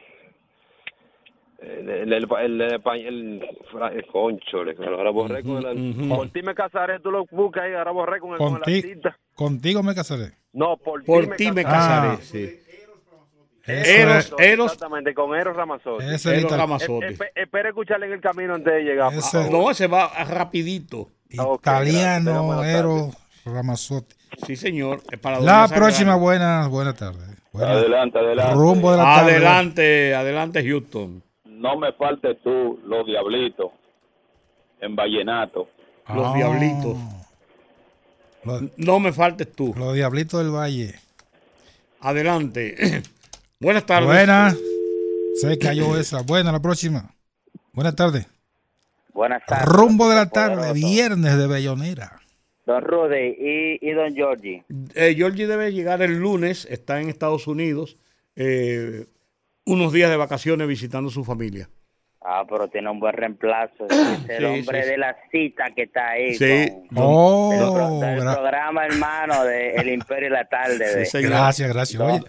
[1.61, 2.61] el, el, el, el, el,
[3.07, 7.25] el, fra- el concho, le- ahora borré con el, por ti me casaré, tú lo
[7.29, 9.17] buscas ahí, ahora borré con el, con el Conti- artista.
[9.35, 10.31] contigo me casaré.
[10.53, 12.09] No, por, Por ti me casaré.
[12.13, 12.17] Ah.
[12.21, 12.57] Sí.
[13.63, 16.51] Eros, Eros, Exactamente, con Eros es Eros.
[17.13, 19.13] Espe- espera escucharle en el camino antes de llegar.
[19.51, 21.09] No, ese va rapidito.
[21.29, 21.57] Gracias.
[21.59, 24.15] italiano, buena Eros Ramazzotti.
[24.47, 25.01] Sí, señor.
[25.21, 27.21] para La próxima, buenas, buenas tardes.
[27.53, 28.53] Buenas- Adelante, adelante.
[28.55, 29.31] rumbo de la tarde.
[29.31, 31.23] Adelante, adelante, Houston.
[31.61, 33.71] No me faltes tú, los diablitos,
[34.79, 35.67] en vallenato.
[36.13, 36.97] Los Ah, diablitos.
[38.43, 39.73] Los, No me faltes tú.
[39.77, 40.95] los diablitos del valle.
[41.99, 43.03] Adelante.
[43.59, 44.07] Buenas tardes.
[44.07, 44.57] Buenas.
[45.35, 46.21] Se cayó esa.
[46.23, 47.13] Buena, la próxima.
[47.73, 48.27] Buenas tardes.
[49.13, 49.67] Buenas tardes.
[49.67, 50.73] Rumbo de la tarde, Poderoso.
[50.87, 52.21] viernes de Bellonera.
[52.65, 54.63] Don Rudy y, y Don Georgie.
[54.95, 56.65] Eh, Georgie debe llegar el lunes.
[56.69, 57.97] Está en Estados Unidos.
[58.35, 59.05] eh,
[59.65, 61.69] unos días de vacaciones visitando su familia.
[62.23, 63.87] Ah, pero tiene un buen reemplazo.
[63.89, 63.97] Es
[64.29, 64.91] el Sí, hombre sí, sí.
[64.91, 66.35] de la cita que está ahí.
[66.35, 66.69] Sí.
[66.89, 70.77] con- Oh, pro- gra- programa hermano de El Imperio y la Tarde.
[70.77, 72.01] de- gracias, gracias.
[72.01, 72.21] Oye,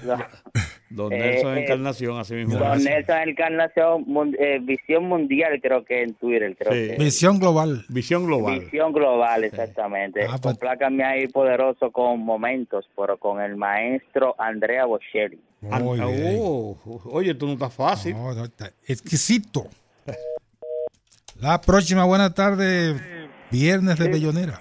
[0.95, 2.59] don- Eh, Nelson eh, Encarnación, así mismo.
[2.59, 2.83] don.
[2.83, 6.57] Nelson Encarnación, mun- eh, Visión Mundial, creo que en Twitter.
[6.57, 6.97] creo Sí.
[6.97, 7.03] que.
[7.05, 7.85] visión global.
[7.89, 8.61] Visión global.
[8.61, 10.23] Visión global, exactamente.
[10.25, 15.39] Ah, pues- Complácame ahí poderoso con momentos, pero con el maestro Andrea Bocelli.
[15.61, 16.37] Muy Ah, bien.
[16.41, 16.77] oh,
[17.07, 18.15] oye, tú no estás fácil.
[18.15, 19.65] No, no, está exquisito.
[21.41, 22.95] La próxima, buena tarde,
[23.51, 24.61] viernes de Bellonera.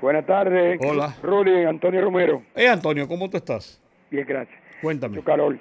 [0.00, 0.78] Buenas tardes.
[0.84, 1.14] Hola.
[1.22, 2.42] Rudy, Antonio Romero.
[2.54, 3.80] Eh, Antonio, ¿cómo tú estás?
[4.10, 4.58] Bien, gracias.
[4.80, 5.16] Cuéntame.
[5.16, 5.58] Mucho calor.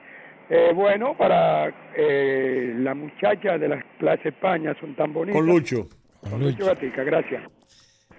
[0.53, 5.39] Eh, bueno, para eh, las muchachas de la clase España son tan bonitas.
[5.39, 5.87] Con Lucho.
[6.19, 6.45] Con Lucho.
[6.59, 7.43] Lucho Gatica, gracias.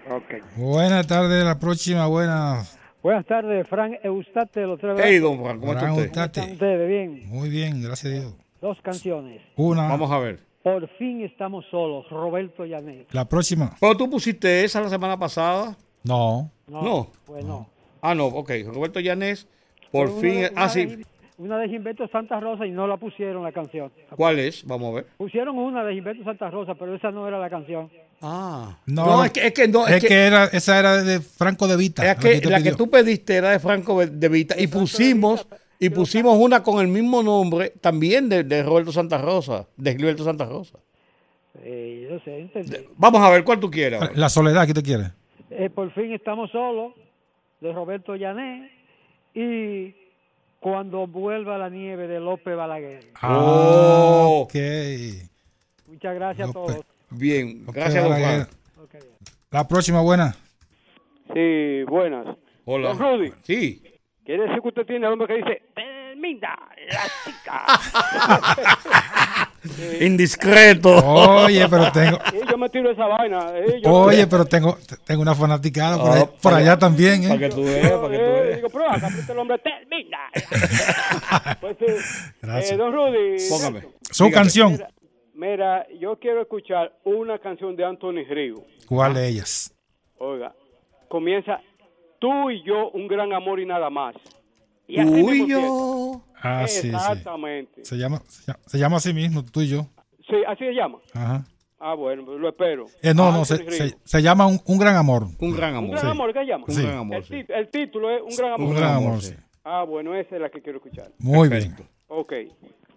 [0.09, 0.57] Ok.
[0.57, 2.63] Buena tarde, la próxima, buena.
[3.03, 4.99] Buenas tardes, Frank Eustate, lo traigo.
[5.03, 6.05] Hey, don Juan, ¿cómo está usted?
[6.05, 7.21] ¿Están ustedes bien?
[7.29, 8.35] Muy bien, gracias a Dios.
[8.61, 9.39] Dos canciones.
[9.55, 10.39] Una, Vamos a ver.
[10.63, 13.07] Por fin estamos solos, Roberto Llanet.
[13.11, 13.75] la próxima.
[13.79, 15.77] ¿Pero tú pusiste esa la semana pasada?
[16.03, 17.11] No, No.
[17.25, 17.69] Pues no.
[18.01, 18.51] Ah, no, ok.
[18.73, 19.47] Roberto Llanés,
[19.91, 20.45] por una fin.
[20.55, 21.03] Ah, sí.
[21.37, 23.91] Una de Gilberto Santa Rosa y no la pusieron la canción.
[24.15, 24.63] ¿Cuál es?
[24.65, 25.05] Vamos a ver.
[25.17, 27.89] Pusieron una de Gilberto Santa Rosa, pero esa no era la canción.
[28.21, 28.77] Ah.
[28.85, 29.87] No, No, es que, es que no.
[29.87, 32.03] es, que, era, esa era de Franco de Vita.
[32.03, 35.47] es la que la que tú pediste era de Franco de Vita y pusimos
[35.79, 40.23] y pusimos una con el mismo nombre también de, de Roberto Santa Rosa, de Gilberto
[40.23, 40.77] Santa Rosa.
[41.61, 42.77] Eh, yo sé, entendí.
[42.95, 44.01] Vamos a ver cuál tú quieres.
[44.01, 44.13] ahora.
[44.15, 45.11] La soledad, ¿qué te quiere?
[45.49, 46.93] Eh, por fin estamos solos,
[47.59, 48.71] de Roberto Llanet.
[49.35, 49.93] Y
[50.63, 53.11] cuando vuelva la nieve de López Balaguer.
[53.21, 54.45] Oh.
[54.45, 54.53] ok.
[55.87, 56.79] Muchas gracias a todos.
[57.09, 58.13] Bien, gracias, don.
[58.17, 58.47] Juan.
[59.51, 60.33] La próxima, buena.
[61.33, 62.37] Sí, buenas.
[62.63, 62.93] Hola.
[62.93, 63.83] Don Rudy, Sí.
[64.23, 66.55] ¿quiere decir que usted tiene al hombre que dice, termina
[66.89, 67.65] la chica?
[70.01, 70.89] Indiscreto.
[71.45, 73.51] Oye, pero tengo, yo me tiro esa vaina.
[73.57, 77.39] eh, yo- oye, pero tengo, tengo una fanaticada por, ahí- Ah, por allá también, Para
[77.39, 77.49] que ¿eh?
[77.49, 78.55] tú veas, para que tú eh, veas.
[78.57, 80.17] digo, aprieta el hombre, termina.
[81.61, 81.85] pues sí.
[82.41, 82.71] Gracias.
[82.71, 83.37] Eh, don Rudy.
[83.49, 83.81] Póngame.
[84.11, 84.33] Su Dígame.
[84.43, 84.71] canción.
[84.73, 84.89] Mira,
[85.33, 88.63] mira, yo quiero escuchar una canción de Anthony Río.
[88.87, 89.73] ¿Cuál de ellas?
[90.19, 90.53] Oiga,
[91.09, 91.59] comienza
[92.19, 94.15] tú y yo, un gran amor y nada más.
[94.87, 96.21] Y así Tú y yo.
[96.43, 96.87] Ah, sí, sí.
[96.89, 97.85] Exactamente.
[97.85, 99.87] Se llama, se llama, se llama así mismo, tú y yo.
[100.29, 100.99] Sí, así se llama.
[101.13, 101.45] Ajá.
[101.79, 102.85] Ah, bueno, lo espero.
[103.01, 103.71] Eh, no, no, Anthony se, Río.
[103.71, 105.23] se, se llama un, un gran amor.
[105.39, 105.89] Un gran Un amor.
[105.91, 106.07] gran Sí.
[106.11, 106.65] amor, ¿qué se llama?
[106.67, 106.81] Un Sí.
[106.83, 107.15] gran amor.
[107.17, 107.45] El, sí.
[107.49, 108.67] el título es Un gran amor.
[108.69, 109.33] Un gran amor, sí.
[109.65, 111.11] Ah, bueno, esa es la que quiero escuchar.
[111.19, 111.75] Muy bien.
[112.07, 112.33] Ok.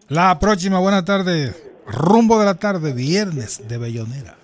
[0.09, 1.53] La próxima, buena tarde.
[1.87, 4.37] Rumbo de la tarde, viernes de Bellonera.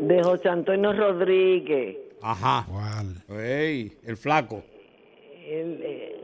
[0.00, 1.96] De José Antonio Rodríguez.
[2.22, 2.66] Ajá.
[2.70, 3.22] ¿Cuál?
[3.40, 4.62] Ey, el flaco.
[5.46, 6.23] Él, eh,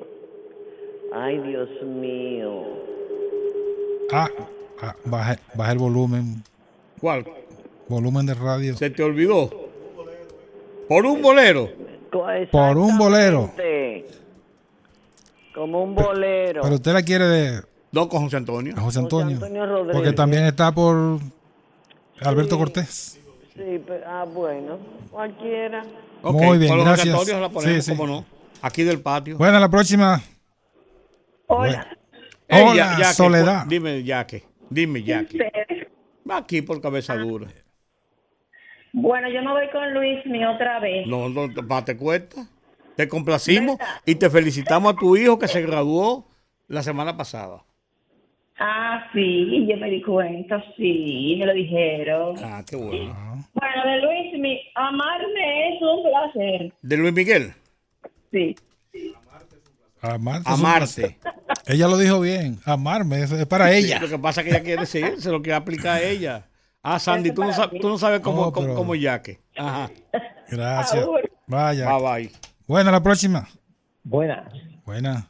[1.12, 2.62] Ay, Dios mío.
[4.12, 4.28] Ah,
[4.82, 6.42] ah, baja, baja el volumen.
[7.00, 7.24] ¿Cuál?
[7.90, 8.76] volumen de radio.
[8.76, 9.50] Se te olvidó.
[10.88, 11.68] Por un bolero.
[12.50, 13.52] Por un bolero.
[15.54, 16.62] Como un bolero.
[16.62, 18.74] Pero usted la quiere de No con José Antonio.
[18.78, 19.34] José Antonio.
[19.36, 19.96] Antonio Rodríguez.
[19.96, 21.18] Porque también está por
[22.20, 23.18] Alberto Cortés.
[23.54, 24.78] Sí, pero, ah, bueno.
[25.10, 25.82] Cualquiera.
[26.22, 27.14] Ok, Muy bien, José gracias.
[27.14, 27.96] Antonio la ponemos, Sí, sí.
[27.96, 28.24] cómo no.
[28.62, 29.36] Aquí del patio.
[29.36, 30.22] Bueno, la próxima.
[31.52, 31.86] Hola.
[32.48, 33.62] Hola, Ya- Soledad.
[33.64, 34.42] cu- Dime, Yaque.
[34.70, 35.38] Dime, Yaque.
[36.28, 37.48] Va aquí por cabeza dura.
[38.92, 41.06] Bueno, yo no voy con Luis ni otra vez.
[41.06, 42.46] No, no, más te cuesta.
[42.96, 46.26] Te complacimos y te felicitamos a tu hijo que se graduó
[46.68, 47.64] la semana pasada.
[48.58, 52.36] Ah, sí, yo me di cuenta, sí, me lo dijeron.
[52.44, 53.14] Ah, qué bueno.
[53.54, 56.72] Bueno, de Luis, mi, amarme es un placer.
[56.82, 57.54] ¿De Luis Miguel?
[58.30, 58.54] Sí.
[60.02, 61.18] Amarte.
[61.66, 62.58] Ella lo dijo bien.
[62.64, 63.96] Amarme es, es para ella.
[63.98, 66.46] Sí, lo que pasa es que ella quiere decir, se lo quiere aplicar a ella.
[66.82, 69.40] Ah, Sandy, tú no, sabes, tú no sabes cómo, No, cómo, pero- cómo Yaque.
[69.56, 69.90] Ajá.
[70.50, 71.06] Gracias.
[71.46, 71.92] Vaya.
[71.96, 72.32] Bye, bye.
[72.66, 73.48] Bueno, la próxima.
[74.02, 74.52] Buenas.
[74.86, 75.28] Buena.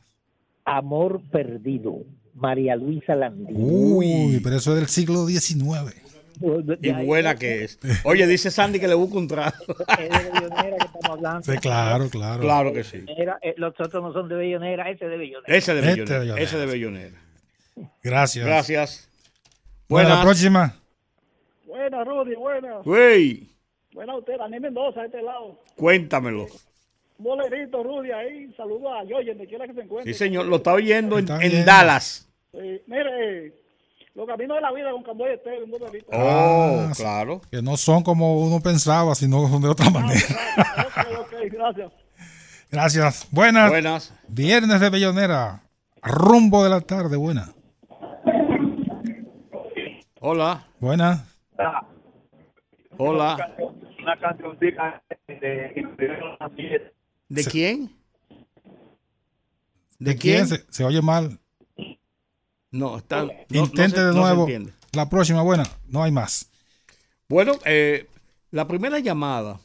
[0.65, 2.05] Amor perdido.
[2.35, 3.49] María Luisa Landín.
[3.59, 5.95] Uy, pero eso es del siglo XIX.
[6.81, 7.79] Y buena que es.
[8.05, 9.59] Oye, dice Sandy que le busca un trato.
[9.99, 11.43] Es de Bellonera que estamos hablando.
[11.43, 12.41] Sí, claro, claro.
[12.41, 13.05] Claro que sí.
[13.17, 15.55] Era, eh, los otros no son de Bellonera, ese es de Bellonera.
[15.57, 16.43] Ese de Este de Bellonera.
[16.45, 17.17] Ese de Bellonera.
[18.03, 18.47] Gracias.
[18.47, 19.09] Gracias.
[19.89, 20.75] Bueno, la próxima.
[21.67, 22.79] Buena, Rudy, buena.
[22.85, 23.49] Güey,
[23.93, 25.61] Buena usted, Daniel Mendoza, de este lado.
[25.77, 26.47] cuéntamelo.
[27.19, 28.53] Bolerito, Rudy, ahí.
[28.57, 30.13] Saludo a Yoye, donde quiera que se encuentre.
[30.13, 31.65] Sí, señor, lo está oyendo en, en.
[31.65, 32.27] Dallas.
[32.53, 33.53] Sí, mire,
[34.15, 36.07] los caminos de la vida con Camboya Estéreo, un bolerito.
[36.13, 37.41] Oh, Ah, claro.
[37.51, 40.21] Que no son como uno pensaba, sino son de otra manera.
[40.79, 41.93] ok, ok, gracias.
[42.71, 43.29] Gracias.
[43.31, 43.71] Buenas.
[43.71, 44.15] Buenas.
[44.29, 45.63] Viernes de Bellonera.
[46.03, 47.17] Rumbo de la tarde.
[47.17, 47.53] Buena.
[50.21, 50.67] Hola.
[50.79, 51.25] Buena.
[52.99, 53.55] Hola.
[54.03, 55.87] Una cancioncita de,
[57.29, 57.91] ¿De quién?
[59.99, 60.47] ¿De quién?
[60.47, 61.39] Se, se oye mal.
[62.71, 63.25] No, está.
[63.25, 64.47] no- Intente no se- de nuevo.
[64.93, 65.65] la próxima, buena.
[65.87, 66.51] No hay más.
[67.29, 68.07] Bueno, eh,
[68.51, 69.61] la primera llamada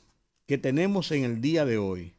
[0.48, 2.14] que tenemos en el día de hoy,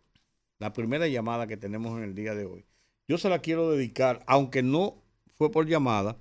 [0.59, 2.64] la primera llamada que tenemos en el día de hoy,
[3.09, 4.97] yo se la quiero dedicar, aunque no
[5.37, 6.16] fue por llamada,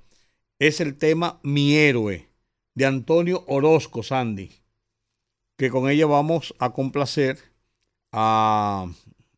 [0.60, 2.28] es el tema Mi héroe
[2.76, 4.52] de Antonio Orozco Sandy,
[5.58, 7.40] que con ella vamos a complacer,
[8.12, 8.86] a,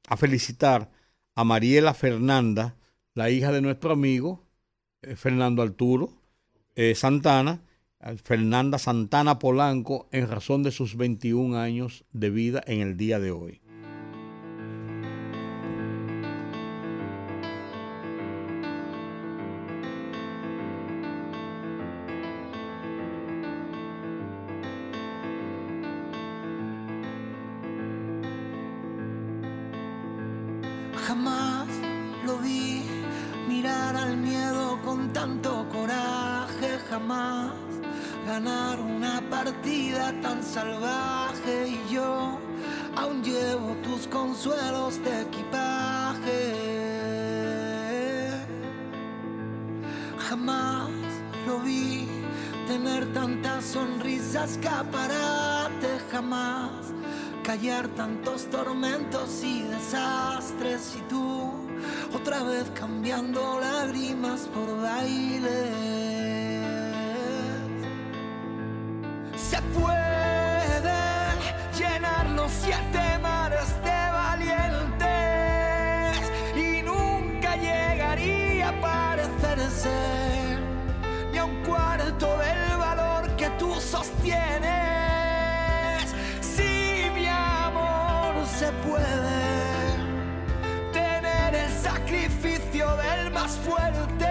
[0.07, 0.91] a felicitar
[1.35, 2.75] a Mariela Fernanda,
[3.13, 4.43] la hija de nuestro amigo
[5.15, 6.11] Fernando Arturo
[6.75, 7.61] eh, Santana,
[7.99, 13.19] a Fernanda Santana Polanco, en razón de sus 21 años de vida en el día
[13.19, 13.61] de hoy.
[44.09, 46.53] Consuelos de equipaje.
[50.29, 50.89] Jamás
[51.45, 52.07] lo vi
[52.67, 56.93] tener tantas sonrisas escaparate, jamás
[57.43, 61.53] callar tantos tormentos y desastres y tú
[62.13, 65.71] otra vez cambiando lágrimas por bailes.
[69.37, 70.99] Se puede
[71.77, 73.16] llenar los siete
[82.17, 84.65] cuarto del valor que tú sostienes.
[86.41, 89.97] Si mi amor se puede
[90.91, 94.27] tener el sacrificio del más fuerte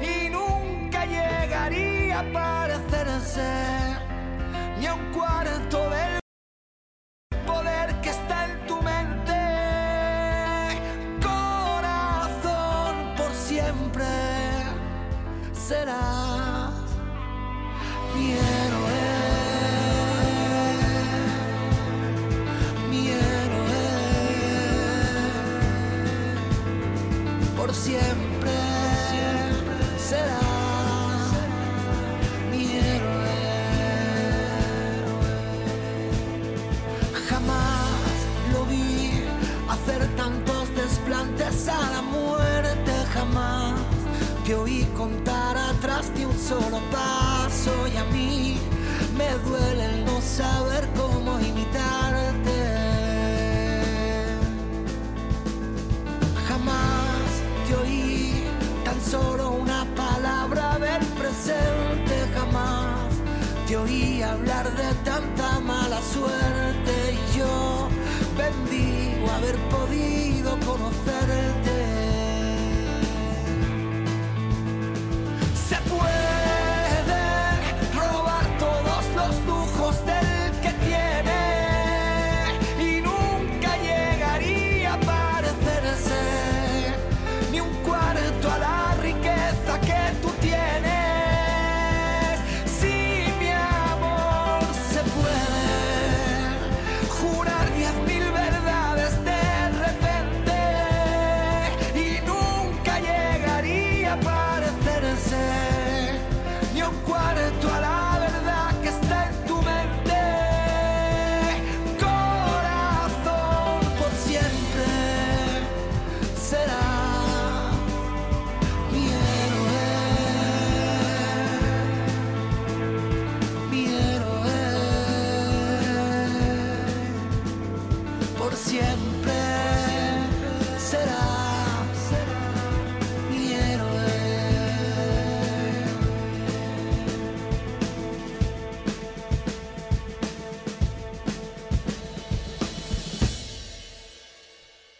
[0.00, 3.87] y nunca llegaría a parecerse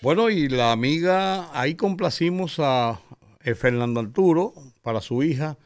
[0.09, 2.99] Bueno, y la amiga, ahí complacimos a
[3.45, 5.59] eh, Fernando Arturo para su hija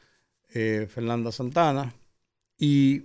[0.53, 1.95] eh, Fernanda Santana.
[2.59, 3.05] Y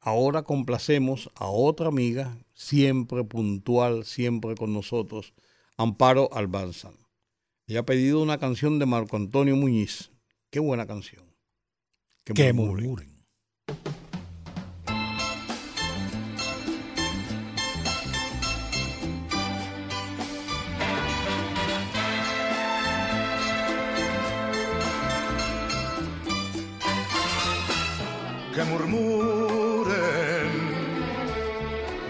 [0.00, 5.32] ahora complacemos a otra amiga, siempre puntual, siempre con nosotros,
[5.76, 6.96] Amparo Albanzan.
[7.68, 10.10] Ella ha pedido una canción de Marco Antonio Muñiz.
[10.50, 11.22] Qué buena canción.
[12.24, 13.06] Que murmuren.
[13.06, 13.13] que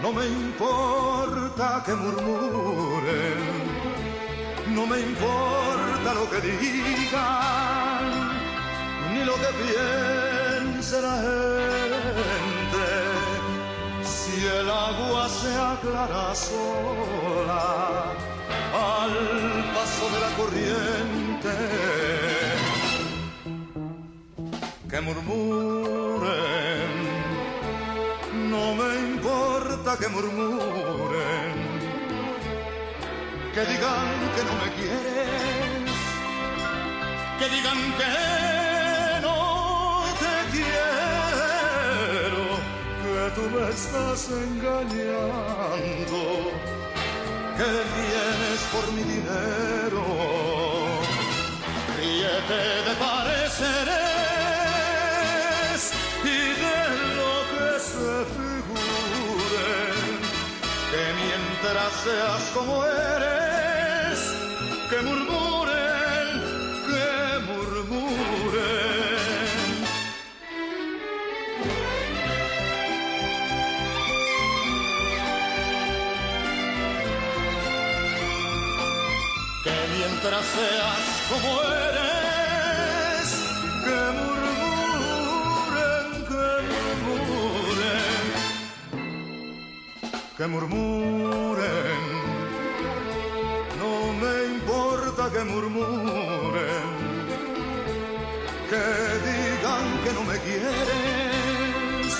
[0.01, 3.39] no me importa que murmuren,
[4.75, 8.03] no me importa lo que digan,
[9.13, 12.85] ni lo que piense la gente,
[14.03, 18.13] si el agua se aclara sola
[18.73, 19.13] al
[19.73, 22.14] paso de la corriente
[24.95, 26.91] que murmuren,
[28.49, 31.53] no me importa que murmuren,
[33.53, 35.95] que digan que no me quieres,
[37.39, 38.15] que digan que
[39.25, 39.39] no
[40.21, 42.43] te quiero,
[43.03, 46.21] que tú me estás engañando,
[47.57, 47.69] que
[47.99, 50.03] vienes por mi dinero,
[51.97, 54.04] ríete de pareceres
[61.75, 64.19] mientras seas como eres,
[64.89, 66.27] que murmuren,
[66.87, 68.85] que murmuren.
[79.63, 82.04] Que mientras seas como eres,
[90.37, 92.03] que murmuren.
[93.79, 96.87] No me importa que murmuren,
[98.69, 98.85] que
[99.27, 102.11] digan que no me quieres,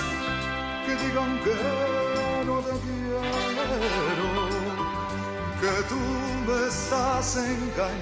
[0.86, 1.58] que digan que
[2.46, 4.30] no te quiero,
[5.62, 6.02] que tú
[6.48, 8.02] me estás engañando,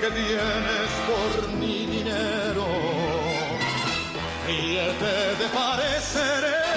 [0.00, 2.66] que vienes por mi dinero,
[4.46, 6.75] ríete de pareceres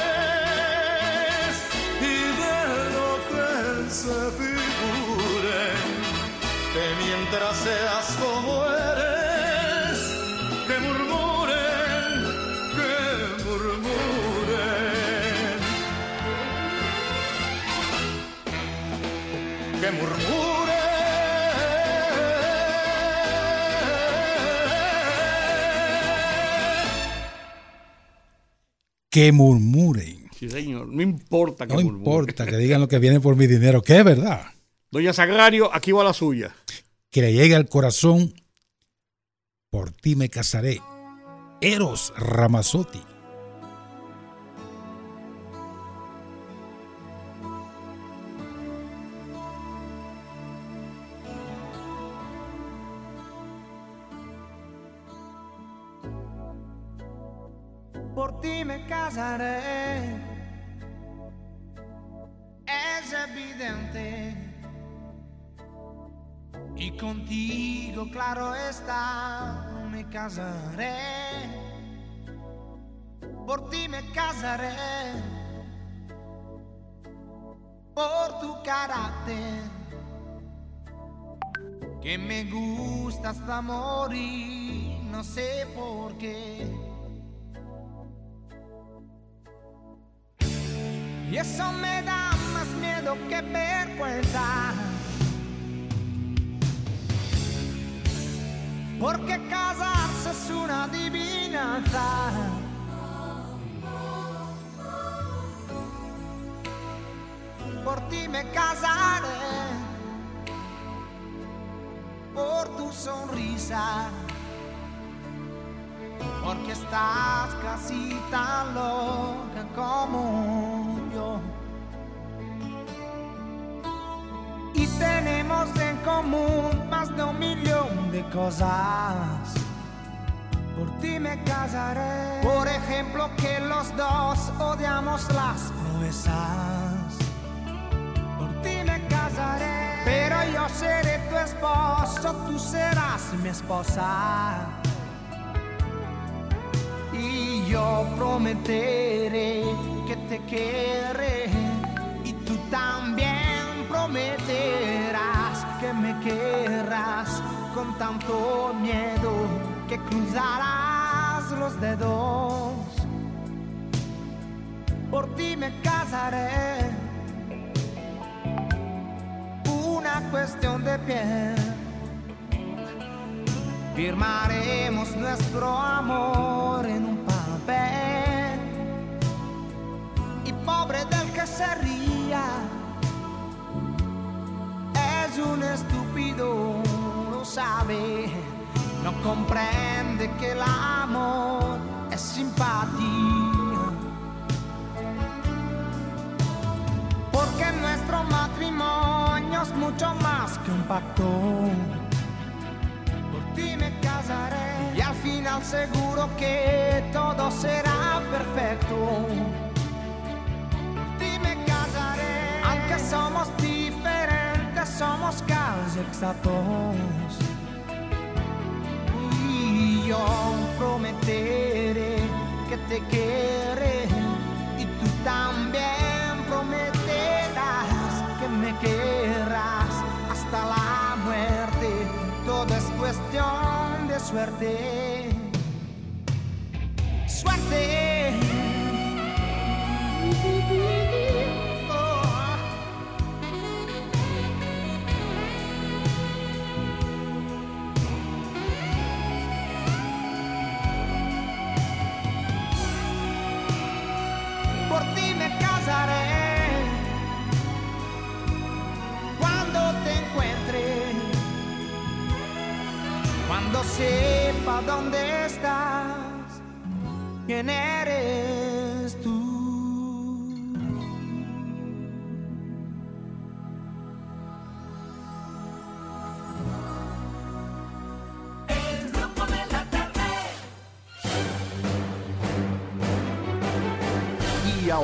[7.30, 10.00] mientras seas como eres,
[10.68, 12.24] que murmuren,
[12.76, 14.90] que murmuren.
[19.82, 20.80] que murmure.
[29.10, 30.30] Que murmuren.
[30.38, 30.88] Sí, señor.
[30.88, 32.00] No importa que No murmuren.
[32.06, 34.42] importa que digan lo que viene por mi dinero, que es verdad.
[34.92, 36.56] Doña Sagrario, aquí va la suya.
[37.12, 38.34] Que le llegue al corazón,
[39.70, 40.80] por ti me casaré.
[41.62, 43.02] Eros Ramazzotti.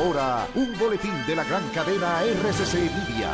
[0.06, 3.32] Un boletín de la gran cadena RCC Libia.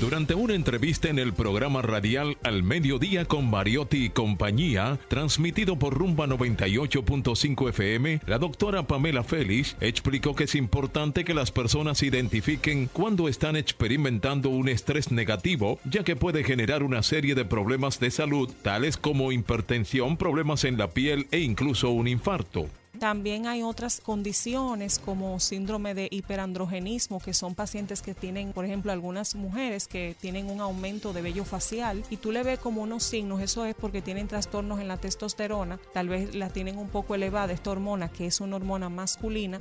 [0.00, 5.98] Durante una entrevista en el programa radial Al Mediodía con Mariotti y compañía, transmitido por
[5.98, 12.88] Rumba 98.5 FM, la doctora Pamela Félix explicó que es importante que las personas identifiquen
[12.90, 18.10] cuando están experimentando un estrés negativo, ya que puede generar una serie de problemas de
[18.10, 22.70] salud, tales como hipertensión, problemas en la piel e incluso un infarto.
[22.98, 28.90] También hay otras condiciones como síndrome de hiperandrogenismo, que son pacientes que tienen, por ejemplo,
[28.90, 33.04] algunas mujeres que tienen un aumento de vello facial y tú le ves como unos
[33.04, 37.14] signos, eso es porque tienen trastornos en la testosterona, tal vez la tienen un poco
[37.14, 39.60] elevada esta hormona, que es una hormona masculina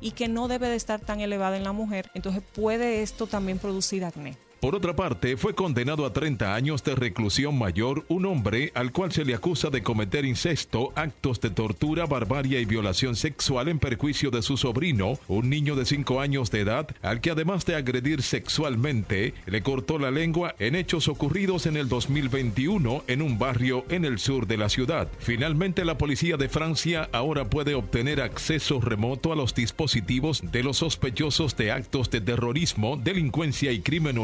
[0.00, 3.58] y que no debe de estar tan elevada en la mujer, entonces puede esto también
[3.58, 4.45] producir acné.
[4.60, 9.12] Por otra parte, fue condenado a 30 años de reclusión mayor un hombre al cual
[9.12, 14.30] se le acusa de cometer incesto, actos de tortura, barbarie y violación sexual en perjuicio
[14.30, 18.22] de su sobrino, un niño de 5 años de edad, al que además de agredir
[18.22, 24.06] sexualmente, le cortó la lengua en hechos ocurridos en el 2021 en un barrio en
[24.06, 25.08] el sur de la ciudad.
[25.18, 30.78] Finalmente, la policía de Francia ahora puede obtener acceso remoto a los dispositivos de los
[30.78, 34.16] sospechosos de actos de terrorismo, delincuencia y crimen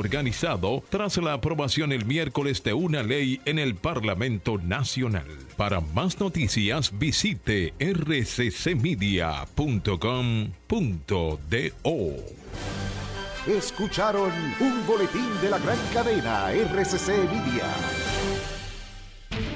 [0.88, 5.26] tras la aprobación el miércoles de una ley en el Parlamento Nacional.
[5.56, 9.02] Para más noticias visite rccmedia.com.do.
[13.46, 17.66] Escucharon un boletín de la gran cadena RCC Media.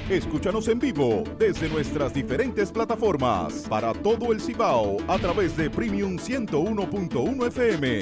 [0.09, 6.17] Escúchanos en vivo desde nuestras diferentes plataformas para todo el Cibao a través de Premium
[6.17, 8.01] 101.1 FM.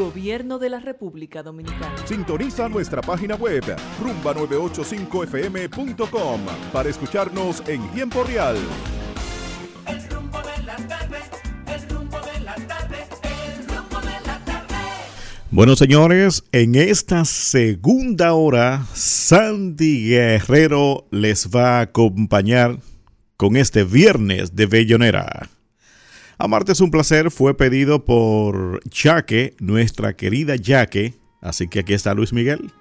[0.00, 1.94] Gobierno de la República Dominicana.
[2.06, 3.62] Sintoniza nuestra página web
[4.02, 6.40] rumba985fm.com
[6.72, 8.56] para escucharnos en tiempo real.
[9.86, 11.18] El rumbo de la tarde,
[11.66, 14.74] el rumbo de la tarde, el rumbo de la tarde.
[15.50, 22.78] Bueno, señores, en esta segunda hora, Sandy Guerrero les va a acompañar
[23.36, 25.50] con este viernes de Bellonera.
[26.42, 31.12] Amarte es un placer fue pedido por Jaque, nuestra querida Jaque.
[31.42, 32.72] Así que aquí está Luis Miguel.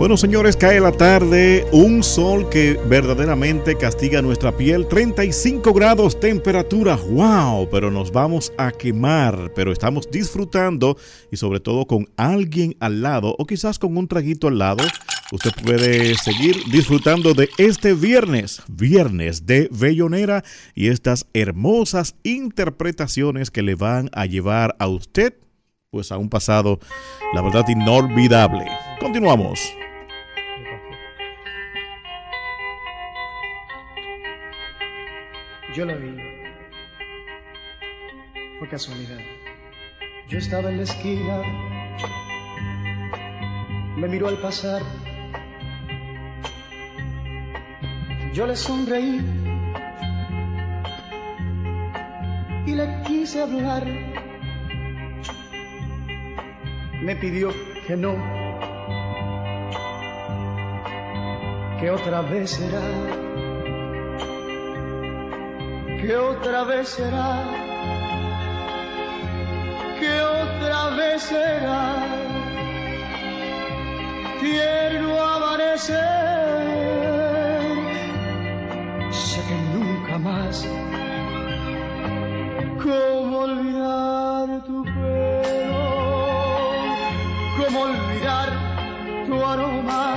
[0.00, 6.96] Bueno, señores, cae la tarde, un sol que verdaderamente castiga nuestra piel, 35 grados temperatura,
[6.96, 10.96] wow, pero nos vamos a quemar, pero estamos disfrutando
[11.30, 14.82] y sobre todo con alguien al lado o quizás con un traguito al lado.
[15.32, 20.44] Usted puede seguir disfrutando de este viernes, viernes de Bellonera
[20.74, 25.34] y estas hermosas interpretaciones que le van a llevar a usted
[25.90, 26.78] pues a un pasado,
[27.34, 28.64] la verdad, inolvidable.
[28.98, 29.60] Continuamos.
[35.72, 36.16] Yo la vi.
[38.58, 39.20] Fue casualidad.
[40.28, 41.42] Yo estaba en la esquina.
[43.96, 44.82] Me miró al pasar.
[48.32, 49.20] Yo le sonreí.
[52.66, 53.86] Y le quise hablar.
[57.00, 57.50] Me pidió
[57.86, 58.16] que no.
[61.78, 63.29] Que otra vez será
[66.00, 67.44] que otra vez será,
[69.98, 71.94] que otra vez será,
[74.40, 75.98] tierno amanecer,
[79.10, 80.66] sé que nunca más,
[82.82, 85.84] cómo olvidar tu pelo,
[87.58, 88.48] cómo olvidar
[89.26, 90.14] tu aroma,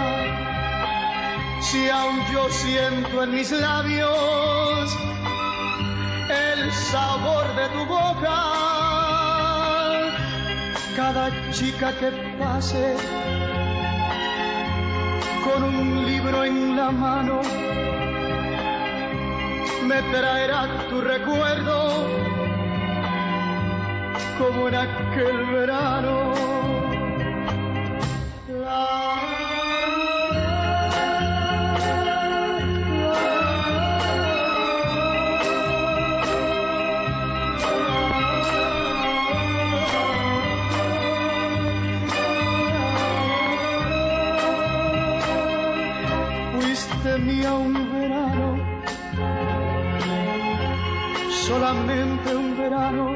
[1.59, 4.97] si aún yo siento en mis labios,
[6.29, 8.37] el sabor de tu boca.
[10.95, 12.95] Cada chica que pase
[15.43, 17.41] con un libro en la mano
[19.87, 21.77] me traerá tu recuerdo
[24.37, 26.33] como en aquel verano.
[47.51, 48.57] Un verano,
[51.29, 53.15] solamente un verano.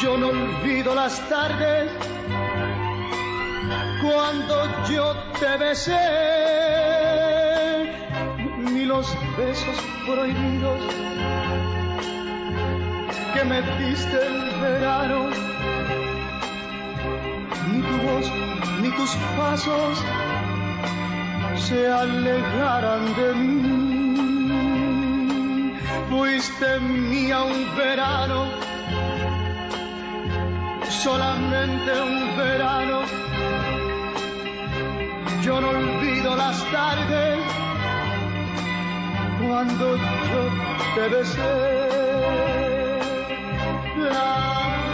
[0.00, 1.90] Yo no olvido las tardes
[4.00, 5.98] cuando yo te besé,
[8.72, 10.80] ni los besos prohibidos
[13.34, 15.30] que me diste el verano,
[17.72, 18.30] ni tu voz,
[18.80, 20.04] ni tus pasos
[21.60, 23.58] se alejaran de mí.
[26.10, 28.46] Fuiste mía un verano,
[31.02, 33.00] solamente un verano.
[35.42, 37.38] Yo no olvido las tardes
[39.46, 40.42] cuando yo
[40.94, 41.54] te besé.
[43.98, 44.87] La-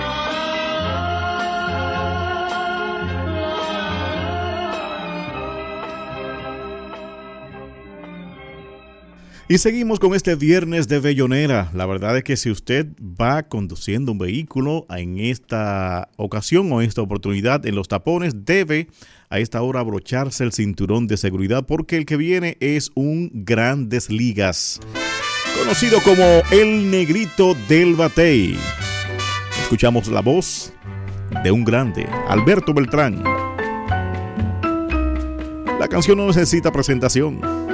[9.46, 11.70] Y seguimos con este viernes de Bellonera.
[11.74, 16.88] La verdad es que si usted va conduciendo un vehículo en esta ocasión o en
[16.88, 18.88] esta oportunidad en los tapones, debe
[19.28, 24.08] a esta hora abrocharse el cinturón de seguridad porque el que viene es un Grandes
[24.08, 24.80] Ligas,
[25.58, 28.56] conocido como el negrito del batey.
[29.60, 30.72] Escuchamos la voz
[31.42, 33.22] de un grande, Alberto Beltrán.
[35.78, 37.73] La canción no necesita presentación.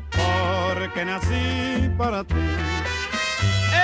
[0.41, 2.35] porque nací para ti.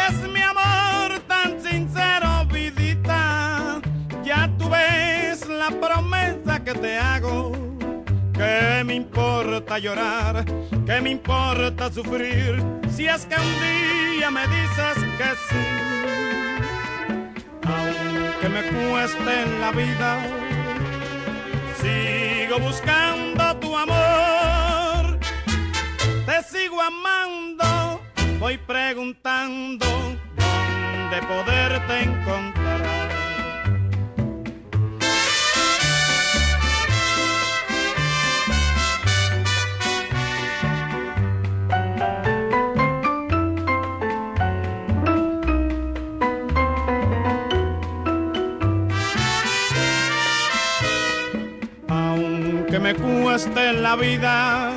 [0.07, 3.81] Es mi amor tan sincero, vidita.
[4.23, 7.51] Ya tú ves la promesa que te hago.
[8.33, 10.45] Que me importa llorar,
[10.85, 12.63] que me importa sufrir,
[12.95, 15.65] si es que un día me dices que sí.
[17.65, 20.19] Aunque me cueste en la vida,
[21.81, 24.56] sigo buscando tu amor
[26.27, 28.01] te sigo amando,
[28.37, 29.85] voy preguntando
[30.35, 32.81] dónde poderte encontrar.
[51.87, 54.76] Aunque me cueste la vida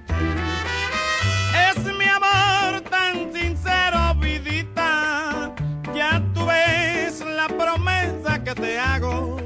[7.61, 9.37] Promesa que te hago.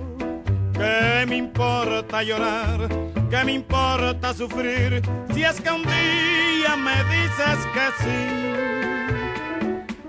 [0.74, 2.90] ¿Qué me importa llorar?
[3.30, 5.02] ¿Qué me importa sufrir?
[5.34, 8.56] Si es que un día me dices que sí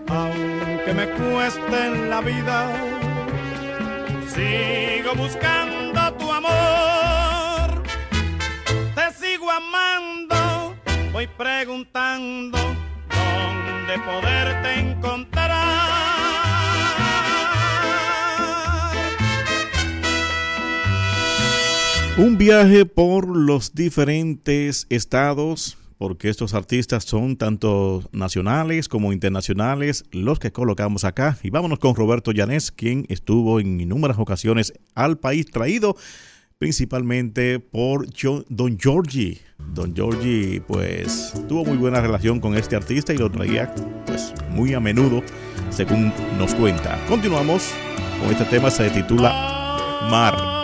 [0.09, 2.72] aunque me cueste la vida,
[4.34, 7.82] sigo buscando tu amor,
[8.94, 10.74] te sigo amando,
[11.12, 12.59] voy preguntando
[13.09, 16.15] dónde poderte encontrar.
[22.18, 30.38] Un viaje por los diferentes estados, porque estos artistas son tanto nacionales como internacionales los
[30.38, 31.36] que colocamos acá.
[31.42, 35.94] Y vámonos con Roberto Llanés, quien estuvo en innumerables ocasiones al país, traído
[36.56, 38.06] principalmente por
[38.48, 39.38] Don Giorgi.
[39.74, 43.74] Don Giorgi, pues, tuvo muy buena relación con este artista y lo traía,
[44.06, 45.22] pues, muy a menudo,
[45.68, 46.98] según nos cuenta.
[47.10, 47.72] Continuamos
[48.22, 50.55] con este tema, se titula Mar.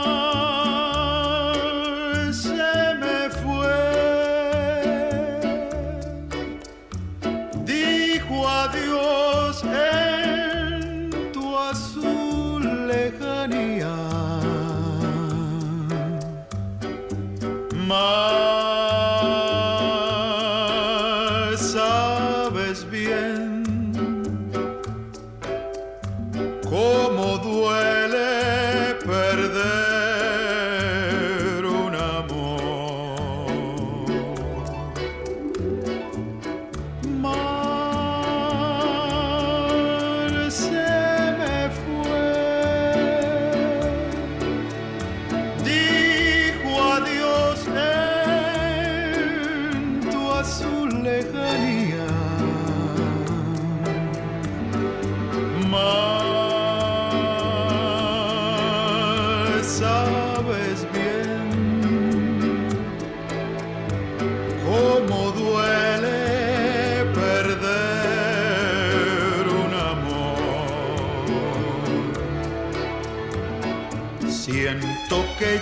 [17.95, 18.22] Oh.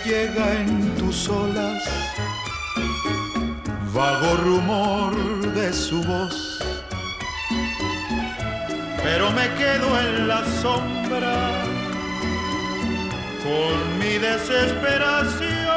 [0.04, 1.82] Llega en tus olas
[3.92, 5.14] vago rumor
[5.54, 6.50] de su voz
[9.02, 11.64] pero me quedo en la sombra
[13.42, 15.69] con mi desesperación.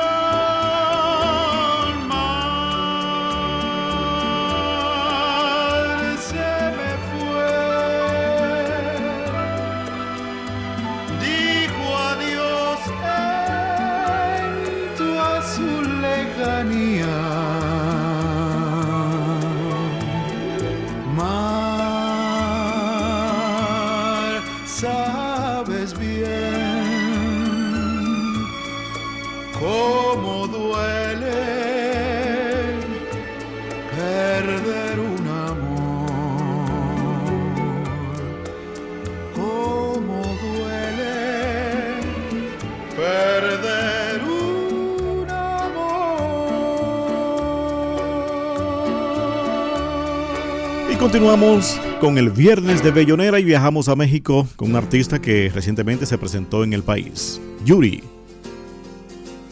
[51.13, 56.07] Continuamos con el viernes de Bellonera y viajamos a México con un artista que recientemente
[56.07, 58.01] se presentó en el país, Yuri.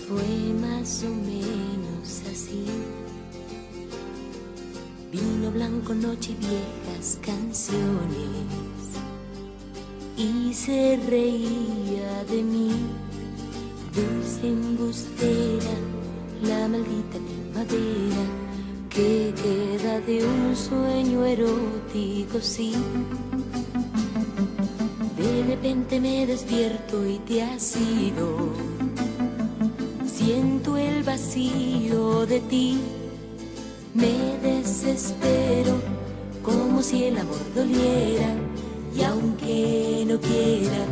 [0.08, 0.24] Fue
[0.60, 2.66] más o menos así.
[5.12, 7.78] Vino blanco, noche y viejas canciones.
[10.18, 12.72] Y se reía de mí,
[13.94, 15.78] dulce embustera,
[16.42, 17.20] la maldita
[17.54, 18.42] primavera
[18.90, 19.32] que
[20.00, 22.74] de un sueño erótico, sí.
[25.18, 28.54] De repente me despierto y te has ido.
[30.06, 32.80] Siento el vacío de ti,
[33.94, 35.74] me desespero
[36.42, 38.34] como si el amor doliera
[38.96, 40.86] y aunque no quiera,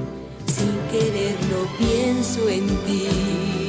[0.46, 3.69] sin quererlo pienso en ti.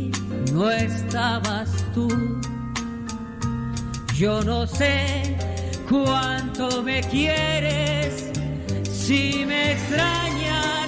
[0.61, 2.07] no estabas tú.
[4.13, 5.35] Yo no sé
[5.89, 8.29] cuánto me quieres,
[8.83, 10.87] si me extrañas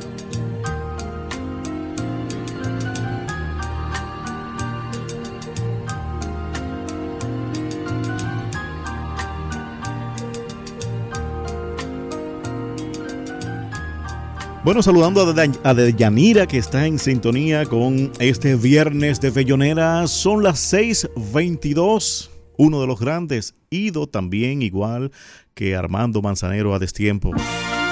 [14.63, 15.21] Bueno, saludando
[15.63, 20.05] a, de Deyanira que está en sintonía con este viernes de Bellonera.
[20.05, 22.29] Son las 6:22.
[22.57, 25.11] Uno de los grandes, ido también igual
[25.55, 27.31] que Armando Manzanero a destiempo.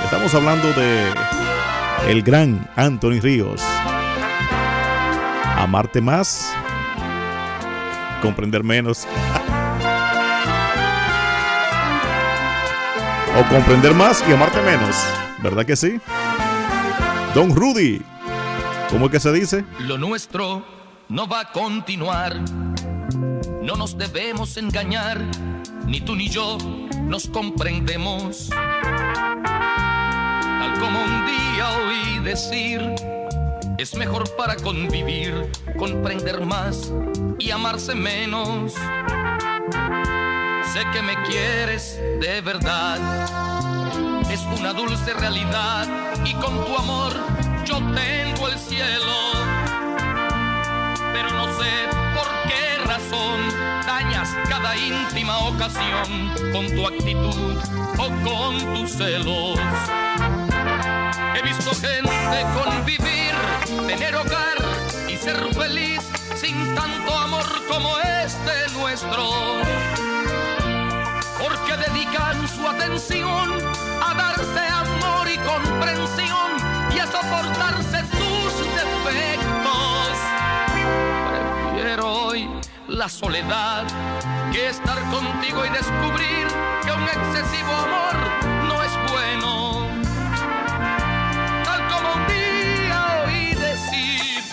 [0.03, 1.05] Estamos hablando de
[2.07, 3.63] el gran Anthony Ríos.
[5.55, 6.53] Amarte más,
[8.21, 9.07] comprender menos.
[13.35, 14.95] o comprender más y amarte menos.
[15.41, 15.99] ¿Verdad que sí?
[17.35, 18.01] Don Rudy,
[18.89, 19.63] ¿cómo es que se dice?
[19.79, 20.65] Lo nuestro
[21.09, 22.39] no va a continuar.
[23.61, 25.21] No nos debemos engañar,
[25.85, 26.57] ni tú ni yo
[27.03, 28.49] nos comprendemos.
[28.49, 29.19] Tal
[30.79, 32.81] como un día oí decir,
[33.77, 36.91] es mejor para convivir, comprender más
[37.37, 38.73] y amarse menos.
[40.73, 42.97] Sé que me quieres de verdad,
[44.57, 45.87] una dulce realidad
[46.25, 47.13] y con tu amor
[47.65, 49.15] yo tengo el cielo.
[51.13, 51.71] Pero no sé
[52.15, 53.39] por qué razón
[53.85, 57.57] dañas cada íntima ocasión con tu actitud
[57.97, 59.59] o con tus celos.
[61.35, 63.33] He visto gente convivir,
[63.87, 64.57] tener hogar
[65.07, 66.01] y ser feliz
[66.35, 70.18] sin tanto amor como este nuestro.
[71.49, 73.49] Porque dedican su atención
[74.05, 76.51] a darse amor y comprensión
[76.95, 80.11] y a soportarse sus defectos.
[81.73, 82.49] Prefiero hoy
[82.87, 83.83] la soledad
[84.51, 86.47] que estar contigo y descubrir
[86.83, 88.15] que un excesivo amor
[88.67, 89.87] no es bueno.
[91.63, 94.43] Tal como un día oí decir,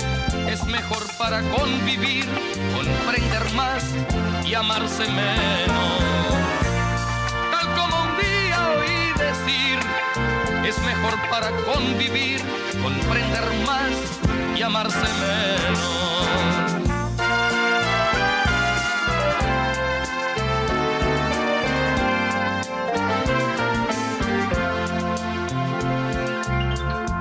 [0.49, 2.27] es mejor para convivir,
[2.75, 3.85] comprender más
[4.47, 6.36] y amarse menos.
[9.49, 12.41] Es mejor para convivir,
[12.83, 13.93] comprender más
[14.57, 16.07] y amarse menos.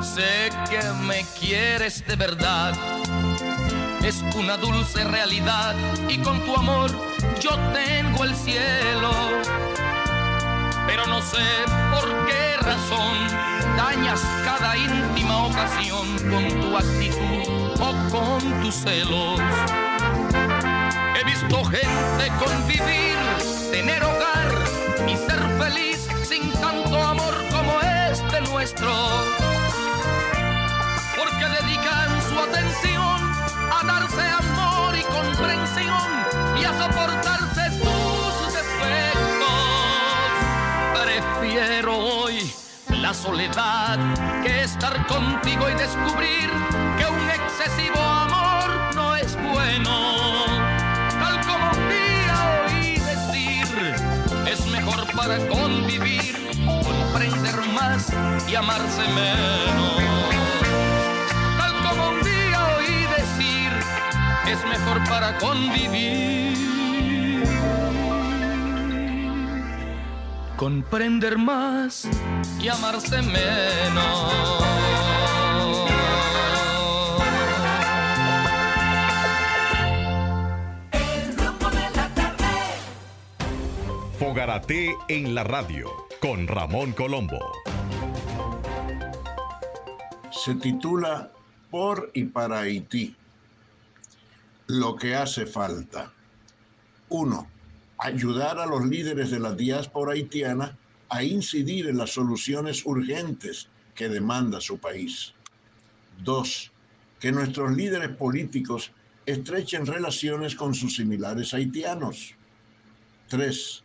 [0.01, 2.73] Sé que me quieres de verdad,
[4.03, 5.75] es una dulce realidad
[6.09, 6.89] y con tu amor
[7.39, 9.11] yo tengo el cielo.
[10.95, 11.43] Pero no sé
[11.91, 13.17] por qué razón
[13.75, 19.41] dañas cada íntima ocasión con tu actitud o con tus celos.
[21.19, 23.17] He visto gente convivir,
[23.73, 24.53] tener hogar
[25.05, 29.44] y ser feliz sin tanto amor como este nuestro.
[43.25, 43.97] Soledad
[44.43, 46.47] que estar contigo y descubrir
[46.95, 50.45] que un excesivo amor no es bueno.
[51.09, 52.37] Tal como un día
[52.67, 53.95] oí decir,
[54.45, 56.35] es mejor para convivir,
[56.67, 58.13] comprender más
[58.47, 59.95] y amarse menos.
[61.57, 63.71] Tal como un día oí decir,
[64.45, 66.74] es mejor para convivir.
[70.57, 72.07] Comprender más
[72.61, 74.33] y amarse menos.
[84.17, 87.39] Fogarate en la radio con Ramón Colombo.
[90.45, 91.31] se titula
[91.71, 93.15] Por y para Haití.
[94.67, 96.13] Lo que hace falta.
[97.09, 97.47] Uno,
[97.97, 100.77] ayudar a los líderes de la diáspora haitiana
[101.09, 105.33] a incidir en las soluciones urgentes que demanda su país.
[106.23, 106.71] Dos,
[107.19, 108.91] que nuestros líderes políticos
[109.25, 112.35] estrechen relaciones con sus similares haitianos.
[113.27, 113.83] Tres,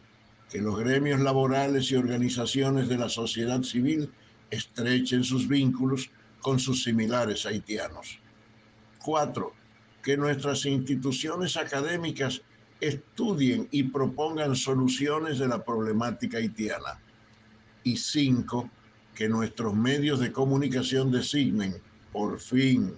[0.50, 4.12] que los gremios laborales y organizaciones de la sociedad civil
[4.50, 6.10] estrechen sus vínculos
[6.40, 8.18] con sus similares haitianos.
[8.98, 9.54] Cuatro,
[10.02, 12.42] que nuestras instituciones académicas
[12.80, 17.00] estudien y propongan soluciones de la problemática haitiana.
[17.84, 18.70] Y cinco,
[19.14, 21.76] que nuestros medios de comunicación designen,
[22.12, 22.94] por fin,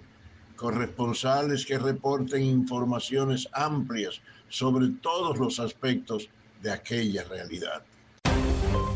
[0.55, 6.29] corresponsales que reporten informaciones amplias sobre todos los aspectos
[6.61, 7.83] de aquella realidad.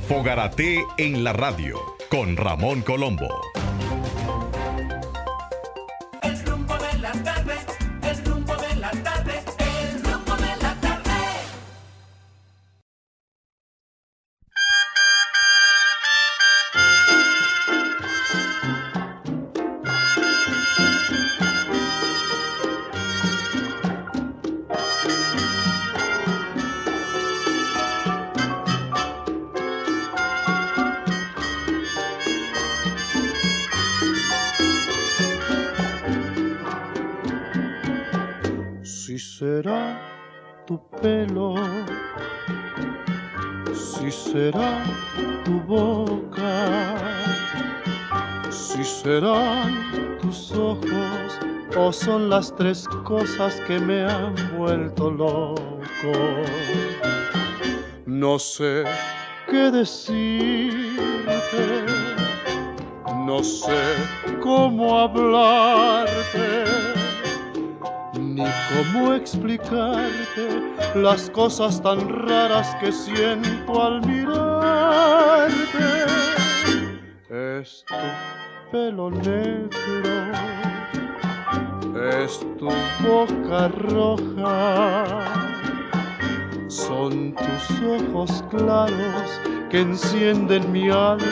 [0.07, 3.27] Fogarate en la radio con Ramón Colombo.
[49.07, 51.39] Serán tus ojos
[51.77, 56.11] o son las tres cosas que me han vuelto loco.
[58.05, 58.83] No sé
[59.49, 61.05] qué decirte,
[63.25, 63.81] no sé
[64.41, 66.65] cómo hablarte,
[68.19, 68.43] ni
[68.73, 70.45] cómo explicarte
[70.95, 75.47] las cosas tan raras que siento al mirarte.
[77.29, 77.85] Es
[78.71, 79.69] pelo negro,
[82.11, 82.69] es tu
[83.03, 85.47] boca roja
[86.67, 91.25] son tus ojos claros que encienden mi alma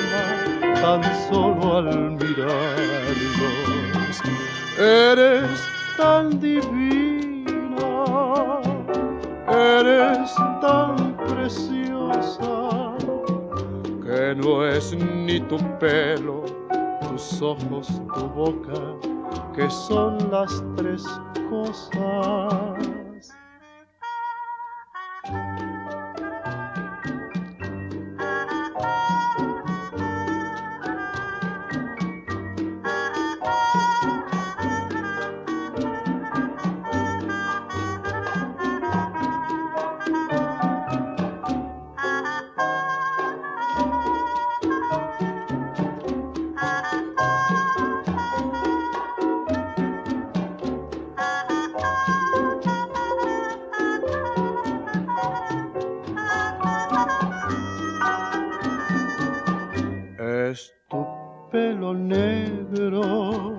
[0.82, 4.22] tan solo al mirarlos.
[4.78, 5.62] Eres
[5.98, 8.06] tan divina,
[9.48, 12.96] eres tan preciosa,
[14.04, 16.44] que no es ni tu pelo,
[17.16, 18.74] tus ojos, tu boca,
[19.56, 21.02] que son las tres
[21.50, 22.95] cosas.
[61.94, 63.56] Negro,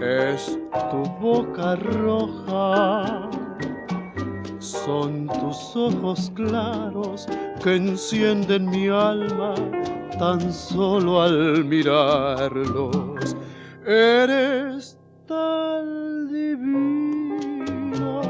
[0.00, 0.58] es
[0.90, 3.28] tu boca roja,
[4.58, 7.26] son tus ojos claros
[7.62, 9.54] que encienden mi alma
[10.18, 13.36] tan solo al mirarlos.
[13.86, 14.96] Eres
[15.26, 18.20] tan divina,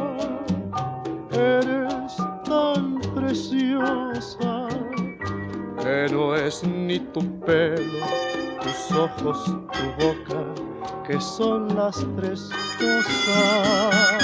[1.31, 4.69] eres tan preciosa.
[5.82, 8.07] Que no es ni tu pelo,
[8.62, 10.55] tus ojos, tu boca,
[11.06, 12.48] que son las tres
[12.78, 14.22] cosas.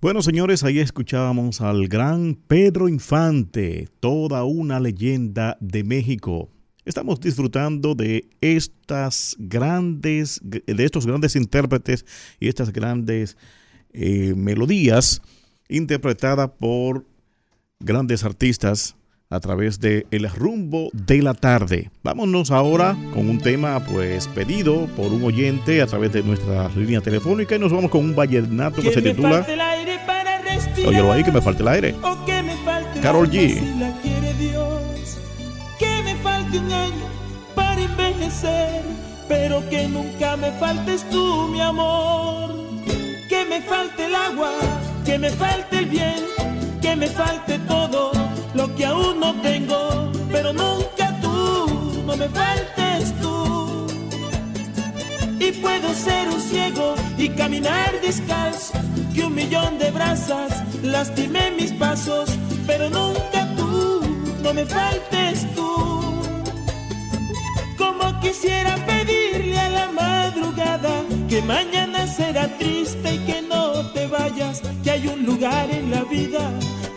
[0.00, 6.48] Bueno, señores, ahí escuchábamos al gran Pedro Infante, toda una leyenda de México.
[6.84, 12.04] Estamos disfrutando de estas grandes, de estos grandes intérpretes
[12.40, 13.36] y estas grandes
[13.92, 15.22] eh, melodías
[15.68, 17.06] interpretadas por
[17.78, 18.96] grandes artistas
[19.32, 21.90] a través de El rumbo de la tarde.
[22.02, 27.00] Vámonos ahora con un tema pues pedido por un oyente a través de nuestra línea
[27.00, 29.98] telefónica y nos vamos con un vallenato que, Que se me titula falte el aire
[30.06, 30.88] para respirar.
[30.88, 31.94] Óyelo ahí que me falta el aire.
[32.02, 33.58] O que me falte alma G.
[33.58, 35.18] si la quiere Dios.
[35.78, 37.06] Que me falte un año
[37.54, 38.82] para envejecer,
[39.28, 42.54] pero que nunca me faltes tú, mi amor.
[43.30, 44.50] Que me falte el agua,
[45.06, 46.44] que me falte el viento,
[46.82, 53.14] que me falte todo lo que aún no tengo, pero nunca tú, no me faltes
[53.20, 53.86] tú.
[55.38, 58.74] Y puedo ser un ciego y caminar descalzo,
[59.14, 60.52] que un millón de brasas
[60.82, 62.28] lastimé mis pasos,
[62.66, 64.02] pero nunca tú,
[64.42, 66.22] no me faltes tú.
[67.78, 74.60] Como quisiera pedirle a la madrugada que mañana será triste y que no te vayas,
[74.84, 76.50] que hay un lugar en la vida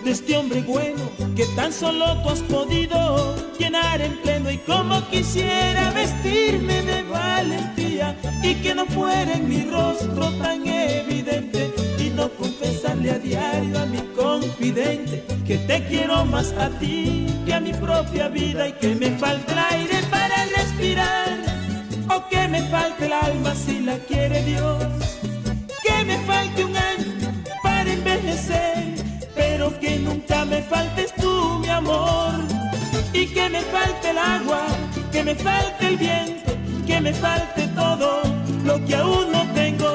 [0.06, 5.02] de este hombre bueno que tan solo tú has podido llenar en pleno y como
[5.10, 12.30] quisiera vestirme de valentía y que no fuera en mi rostro tan evidente y no
[12.30, 17.74] confesarle a diario a mi confidente que te quiero más a ti que a mi
[17.74, 21.40] propia vida y que me falta el aire para respirar
[22.16, 24.84] o que me falte el alma si la quiere Dios.
[25.84, 28.95] Que me falte un año para envejecer
[29.58, 32.34] pero que nunca me faltes tú, mi amor.
[33.14, 34.64] Y que me falte el agua,
[35.14, 36.52] que me falte el viento,
[36.86, 38.22] que me falte todo
[38.66, 39.92] lo que aún no tengo,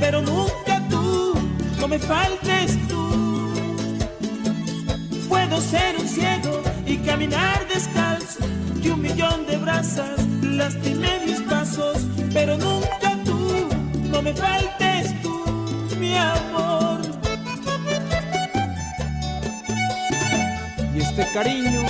[0.00, 1.34] pero nunca tú,
[1.78, 3.04] no me faltes tú.
[5.28, 8.40] Puedo ser un ciego y caminar descalzo,
[8.82, 11.98] que un millón de brasas lastimé mis pasos,
[12.32, 13.68] pero nunca tú,
[14.10, 15.36] no me faltes tú,
[16.00, 16.93] mi amor.
[21.04, 21.84] este cariño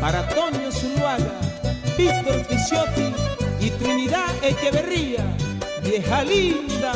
[0.00, 1.40] para Toño Zuluaga,
[1.96, 3.12] Víctor Ticiotti
[3.60, 5.24] y Trinidad Echeverría,
[5.82, 6.92] vieja linda.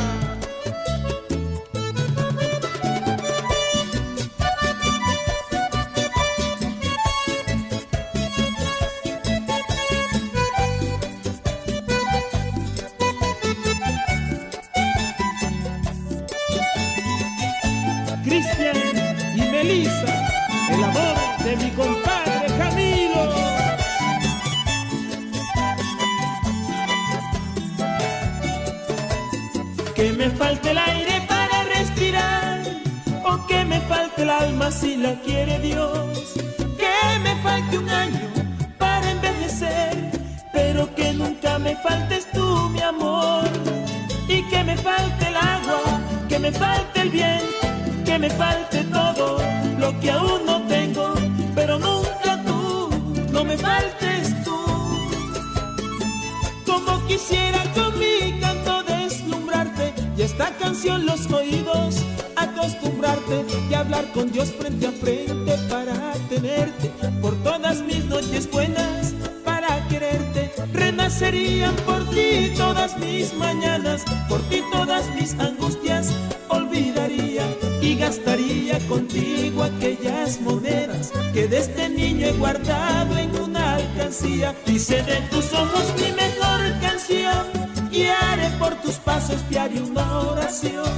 [18.23, 18.77] Cristian
[19.35, 20.32] y Melissa
[20.69, 23.23] el amor de mi compadre Camilo.
[29.95, 32.61] Que me falte el aire para respirar,
[33.23, 36.33] o que me falte el alma si la quiere Dios.
[36.77, 38.27] Que me falte un año
[38.77, 40.11] para envejecer,
[40.51, 43.45] pero que nunca me faltes tú, mi amor.
[44.27, 47.67] Y que me falte el agua, que me falte el viento,
[48.05, 49.12] que me falte todo
[49.83, 51.13] lo que aún no tengo,
[51.53, 52.89] pero nunca tú,
[53.33, 54.59] no me faltes tú.
[56.65, 61.97] Como quisiera con mi canto deslumbrarte y esta canción los oídos
[62.37, 66.87] acostumbrarte y hablar con Dios frente a frente para tenerte
[67.21, 74.61] por todas mis noches buenas para quererte renacerían por ti todas mis mañanas por ti
[74.71, 76.13] todas mis angustias
[76.49, 77.45] olvidaría
[77.81, 84.55] y gastaría contigo aquellas monedas que desde niño he guardado en una alcancía.
[84.65, 87.45] Hice de tus ojos mi mejor canción
[87.91, 90.91] y haré por tus pasos diario una oración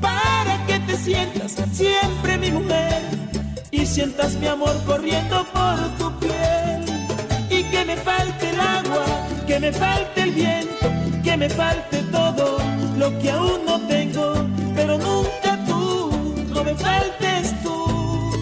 [0.00, 3.02] para que te sientas siempre mi mujer
[3.70, 6.84] y sientas mi amor corriendo por tu piel
[7.50, 9.04] y que me falte el agua,
[9.46, 10.92] que me falte el viento,
[11.22, 12.58] que me falte todo
[12.98, 14.34] lo que aún no tengo,
[14.74, 15.13] pero no
[16.74, 18.32] faltes tú.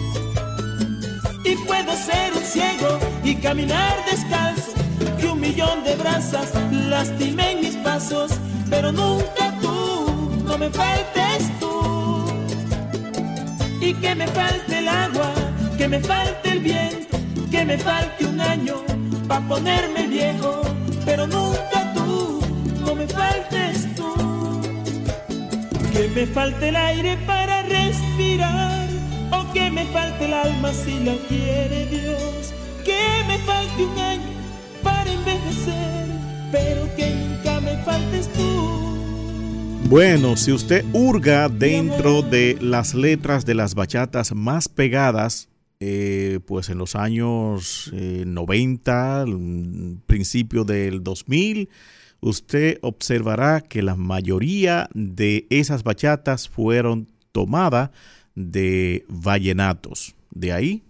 [1.43, 4.73] Y puedo ser un ciego y caminar descalzo,
[5.19, 8.31] que un millón de brasas lastimen mis pasos,
[8.69, 12.25] pero nunca tú, no me faltes tú.
[13.81, 15.31] Y que me falte el agua,
[15.77, 17.17] que me falte el viento,
[17.51, 18.75] que me falte un año
[19.27, 20.61] pa' ponerme viejo,
[21.05, 22.41] pero nunca tú,
[22.85, 24.13] no me faltes tú.
[25.91, 27.61] Que me falte el aire para
[28.13, 28.89] respirar,
[29.31, 32.53] o que me falte el alma si la quiere Dios.
[32.83, 34.29] Que me falte un año
[34.81, 36.07] para envejecer,
[36.51, 39.89] pero que nunca me faltes tú.
[39.89, 45.49] Bueno, si usted hurga dentro de las letras de las bachatas más pegadas,
[45.79, 51.69] eh, pues en los años eh, 90, mm, principio del 2000,
[52.21, 57.89] usted observará que la mayoría de esas bachatas fueron tomadas
[58.35, 60.15] de vallenatos.
[60.31, 60.83] De ahí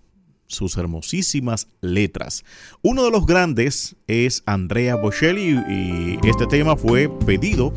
[0.54, 2.46] sus hermosísimas letras.
[2.82, 7.74] Uno de los grandes es Andrea Bocelli y este tema fue pedido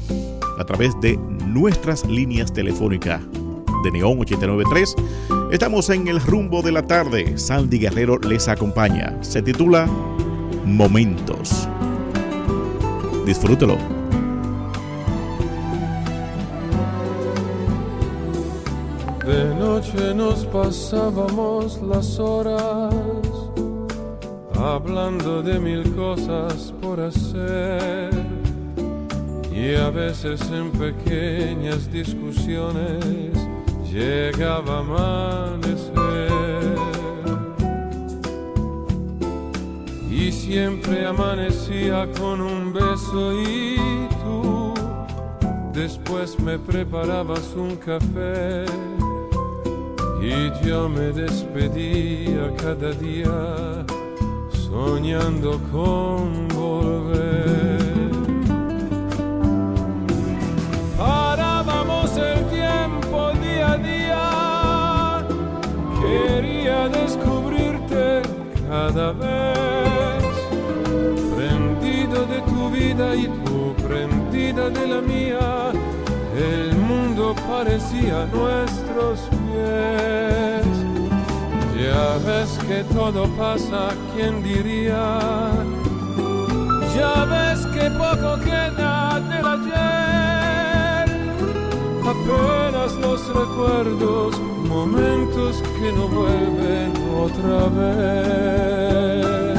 [0.58, 3.22] a través de nuestras líneas telefónicas
[3.82, 4.94] de Neón 893.
[5.52, 7.38] Estamos en el rumbo de la tarde.
[7.38, 9.16] Sandy Guerrero les acompaña.
[9.22, 9.86] Se titula
[10.64, 11.68] Momentos.
[13.24, 13.95] Disfrútelo.
[19.26, 22.94] De noche nos pasábamos las horas
[24.56, 28.10] hablando de mil cosas por hacer.
[29.52, 33.34] Y a veces en pequeñas discusiones
[33.90, 36.76] llegaba a amanecer.
[40.08, 43.76] Y siempre amanecía con un beso y
[44.22, 44.72] tú
[45.72, 48.64] después me preparabas un café
[50.20, 53.84] y yo me despedía cada día
[54.50, 57.76] soñando con volver.
[60.96, 65.26] Parábamos el tiempo día a día,
[66.00, 68.22] quería descubrirte
[68.68, 70.24] cada vez,
[71.36, 75.72] prendido de tu vida y tú prendida de la mía,
[76.36, 79.28] el mundo parecía nuestros
[81.78, 85.02] Ya ves que todo pasa, ¿quién diría?
[86.96, 91.08] Ya ves que poco queda del ayer.
[92.12, 94.38] Apenas los recuerdos,
[94.68, 96.92] momentos que no vuelven
[97.24, 99.55] otra vez.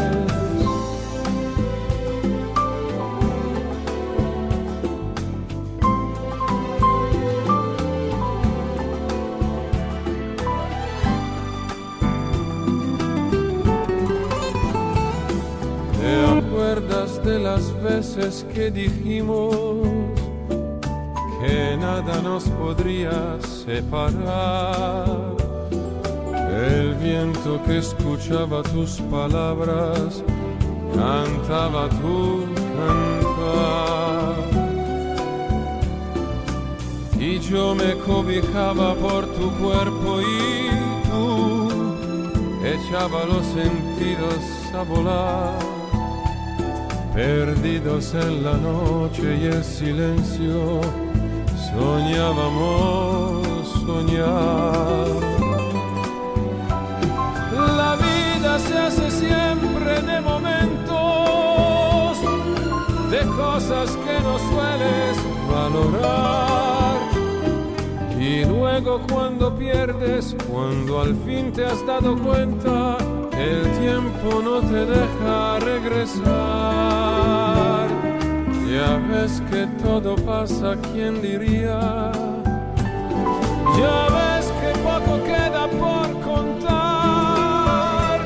[17.89, 19.88] Veces que dijimos
[21.39, 25.07] que nada nos podría separar?
[26.73, 30.23] El viento que escuchaba tus palabras
[30.95, 32.45] cantaba tu
[32.77, 34.35] cantar.
[37.19, 40.68] Y yo me cobijaba por tu cuerpo y
[41.09, 41.77] juventud
[42.64, 44.39] echaba los sentidos
[44.73, 45.59] a volar,
[47.18, 50.81] perdidos en la noche y el silencio,
[51.72, 53.41] soñábamos
[53.88, 55.07] soñar.
[57.76, 60.98] La vida se hace siempre de momentos,
[63.10, 65.18] de cosas que no sueles
[65.49, 66.98] valorar.
[68.19, 72.98] Y luego cuando pierdes, cuando al fin te has dado cuenta,
[73.38, 76.27] el tiempo no te deja regresar.
[78.69, 82.11] Ya ves que todo pasa, ¿quién diría?
[83.80, 88.19] Ya ves que poco queda por contar.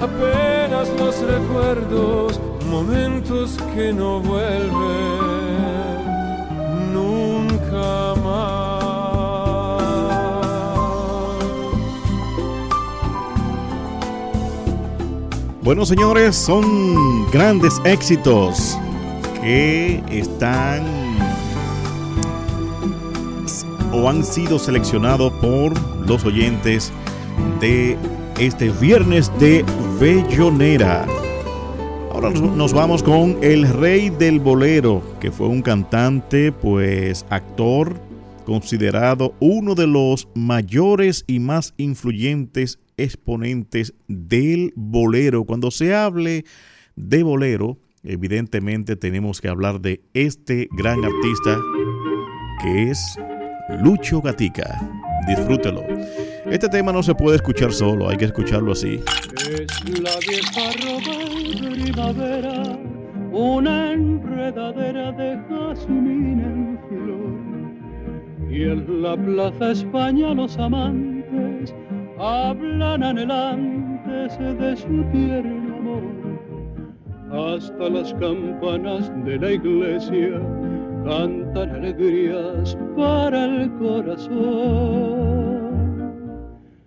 [0.00, 5.29] Apenas los recuerdos, momentos que no vuelven
[15.70, 18.76] Bueno, señores, son grandes éxitos
[19.40, 20.82] que están
[23.92, 25.72] o han sido seleccionados por
[26.08, 26.90] los oyentes
[27.60, 27.96] de
[28.40, 29.64] este viernes de
[30.00, 31.06] Bellonera.
[32.12, 37.94] Ahora nos, nos vamos con el rey del bolero, que fue un cantante, pues actor,
[38.50, 45.44] considerado uno de los mayores y más influyentes exponentes del bolero.
[45.44, 46.44] Cuando se hable
[46.96, 51.60] de bolero, evidentemente tenemos que hablar de este gran artista
[52.60, 52.98] que es
[53.84, 54.80] Lucho Gatica.
[55.28, 55.84] Disfrútelo.
[56.46, 58.98] Este tema no se puede escuchar solo, hay que escucharlo así.
[59.48, 62.78] Es la vieja roba primavera,
[63.30, 67.49] una enredadera de jazmín en flor.
[68.50, 71.74] Y en la plaza España los amantes
[72.18, 76.02] hablan anhelantes de su tierno amor.
[77.30, 80.40] Hasta las campanas de la iglesia
[81.04, 84.90] cantan alegrías para el corazón.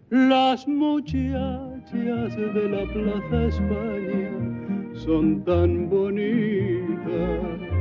[0.10, 4.30] Las muchachas de la Plaza España
[4.94, 7.73] son tan bonitas,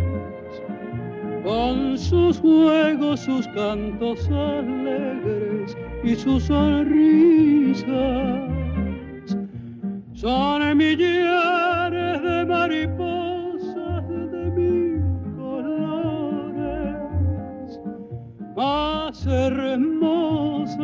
[1.42, 7.86] con sus juegos, sus cantos alegres y sus sonrisas.
[10.14, 15.02] Son millares de mariposas de mil
[15.36, 17.00] colores,
[18.56, 20.78] más hermosas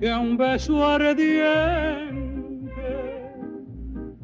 [0.00, 2.34] que un beso ardiente.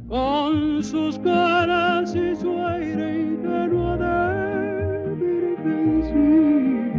[0.08, 6.89] Con sus caras y su aire ingenuo de virgencitas,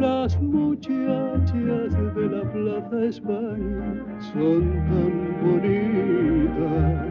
[0.00, 1.52] las muchachas
[2.14, 5.12] de la Plaza España son tan
[5.42, 7.06] bonitas.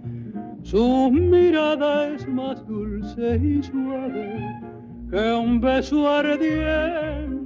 [0.62, 4.60] Su mirada es más dulce y suave
[5.10, 7.44] que un beso ardiente.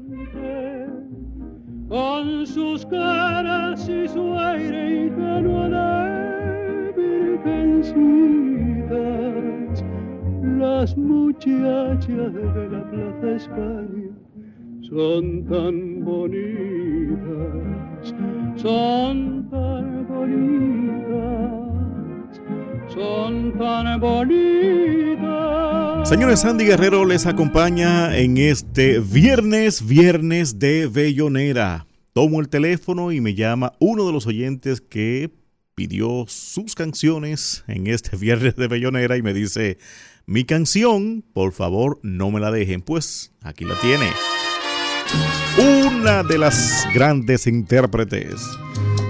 [1.89, 6.93] Con sus caras y su aire ingenuo de
[7.43, 9.85] virgencitas,
[10.59, 14.19] las muchachas de la Plaza España
[14.90, 17.16] son tan bonitas,
[18.56, 21.70] son tan bonitas,
[22.92, 26.08] son tan bonitas.
[26.08, 31.86] Señores, Sandy Guerrero les acompaña en este viernes, viernes de Bellonera.
[32.12, 35.30] Tomo el teléfono y me llama uno de los oyentes que
[35.76, 39.78] pidió sus canciones en este viernes de Bellonera y me dice,
[40.26, 42.82] mi canción, por favor, no me la dejen.
[42.82, 44.08] Pues aquí la tiene.
[45.59, 48.41] Una de las grandes intérpretes.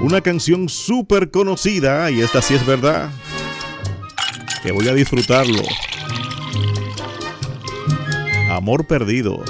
[0.02, 3.10] Una canción súper conocida, y esta sí es verdad,
[4.62, 5.62] que voy a disfrutarlo.
[8.50, 9.42] Amor perdido.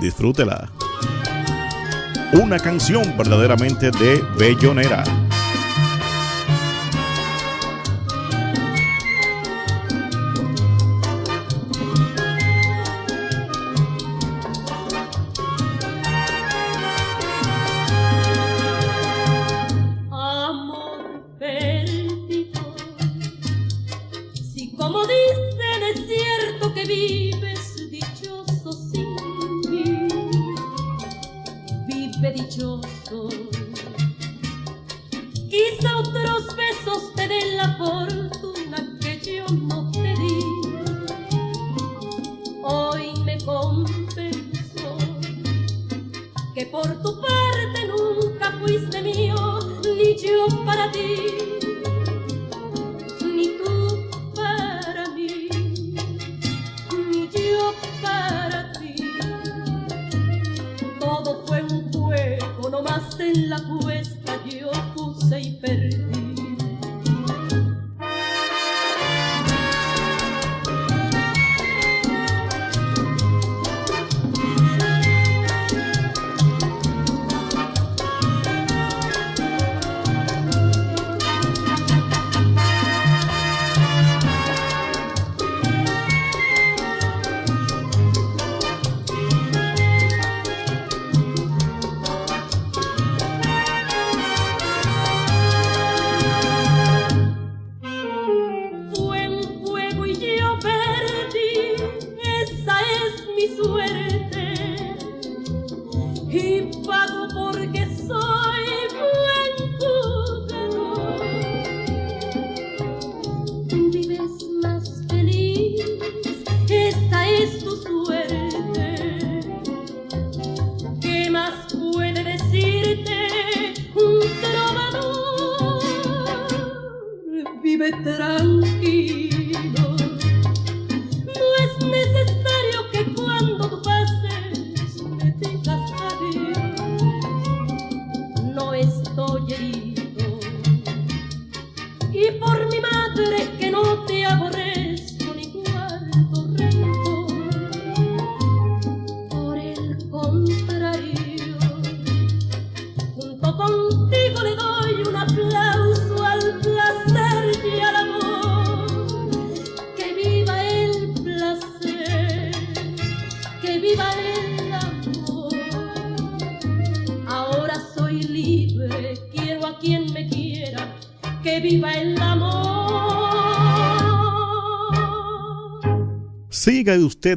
[0.00, 0.70] Disfrútela.
[2.32, 5.04] Una canción verdaderamente de Bellonera.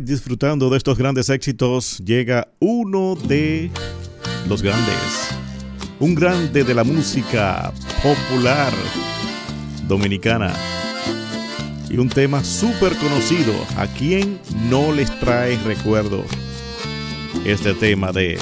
[0.07, 1.99] Disfrutando de estos grandes éxitos.
[1.99, 3.69] Llega uno de
[4.47, 5.29] los grandes.
[5.99, 8.71] Un grande de la música popular
[9.88, 10.53] dominicana.
[11.89, 13.53] Y un tema súper conocido.
[13.77, 14.39] ¿A quien
[14.69, 16.23] no les trae recuerdo?
[17.45, 18.39] Este tema de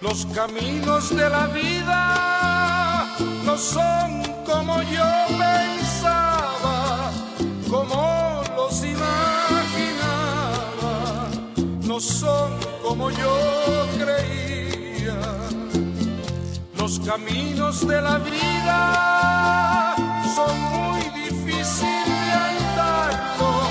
[0.00, 5.47] Los caminos de la vida no son como yo pensaba,
[11.98, 13.34] no son como yo
[13.98, 15.18] creía.
[16.76, 19.96] Los caminos de la vida
[20.36, 23.66] son muy difíciles de andarlos,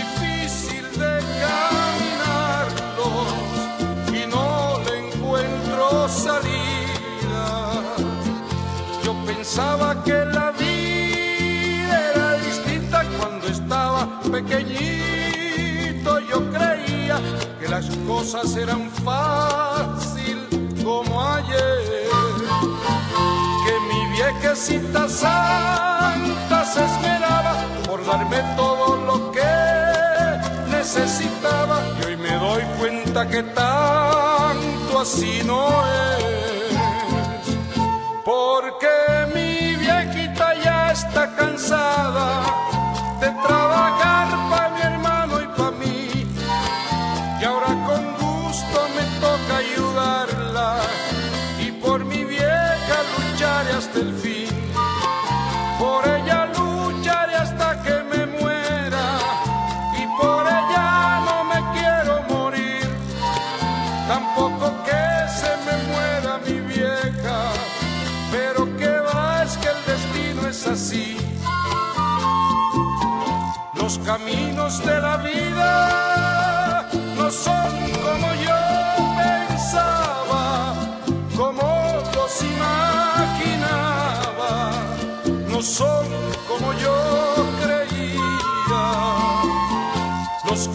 [0.00, 1.12] difícil de
[1.44, 2.96] caminarlos
[4.08, 7.44] y no le encuentro salida.
[9.04, 14.00] Yo pensaba que la vida era distinta cuando estaba
[14.32, 15.03] pequeñito.
[17.74, 20.38] Las cosas eran fácil
[20.84, 22.06] como ayer.
[23.64, 29.54] Que mi viejecita santa se esmeraba por darme todo lo que
[30.70, 31.80] necesitaba.
[32.00, 35.66] Y hoy me doy cuenta que tanto así no
[36.12, 36.76] es.
[38.24, 38.94] Porque
[39.34, 42.40] mi viejita ya está cansada
[43.20, 44.33] de trabajar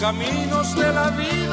[0.10, 1.49] caminos de la vida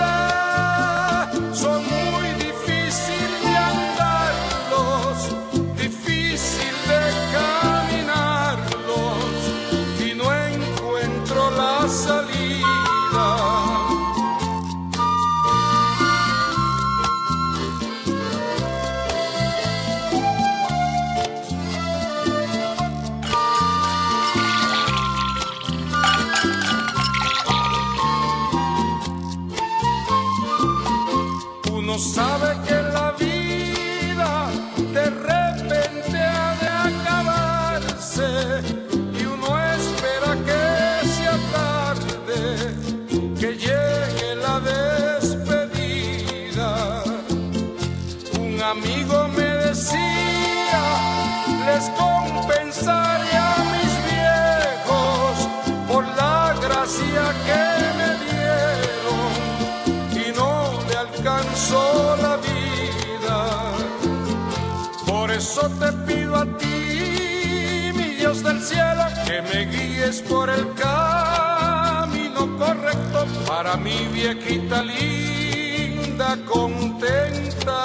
[65.37, 72.57] eso te pido a ti, mi Dios del cielo, que me guíes por el camino
[72.59, 77.81] correcto para mi viejita linda, contenta,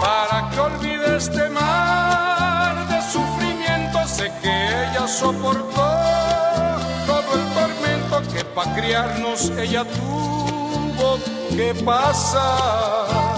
[0.00, 3.98] para que olvide este mar de sufrimiento.
[4.08, 5.88] Sé que ella soportó
[7.06, 11.18] todo el tormento que para criarnos ella tuvo
[11.50, 13.29] que pasar.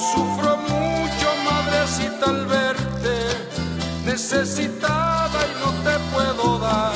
[0.00, 2.90] Sufro mucho, madrecita, al verte
[4.04, 6.94] necesitada y no te puedo dar.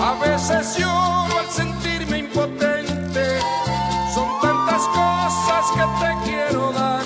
[0.00, 3.40] A veces lloro al sentirme impotente.
[4.14, 7.02] Son tantas cosas que te quiero dar.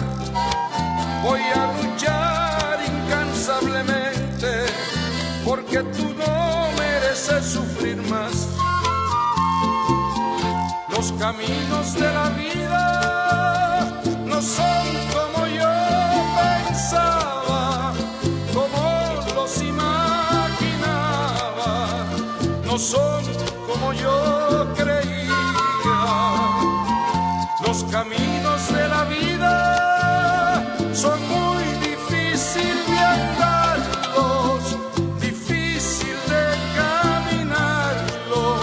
[1.22, 4.66] Voy a luchar incansablemente
[5.44, 8.48] porque tú no mereces sufrir más.
[10.88, 12.95] Los caminos de la vida
[22.78, 23.24] son
[23.66, 25.34] como yo creía.
[27.66, 34.76] Los caminos de la vida son muy difíciles de andarlos,
[35.20, 38.60] difícil de caminarlos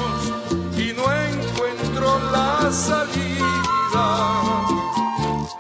[0.78, 4.06] y no encuentro la salida.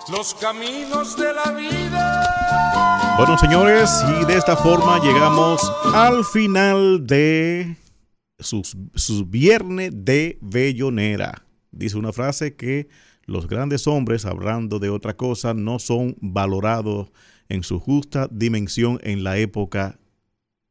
[0.09, 3.15] Los caminos de la vida.
[3.17, 7.82] Bueno, señores, y de esta forma llegamos al final de
[8.43, 11.45] sus, sus viernes de Bellonera.
[11.71, 12.87] Dice una frase que
[13.25, 17.11] los grandes hombres, hablando de otra cosa, no son valorados
[17.49, 19.99] en su justa dimensión en la época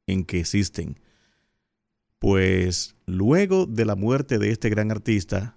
[0.06, 1.00] en que existen.
[2.18, 5.56] Pues luego de la muerte de este gran artista,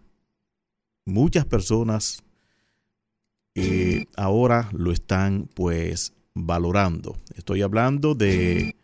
[1.05, 2.23] muchas personas
[3.55, 7.17] eh, ahora lo están pues valorando.
[7.35, 8.75] Estoy hablando de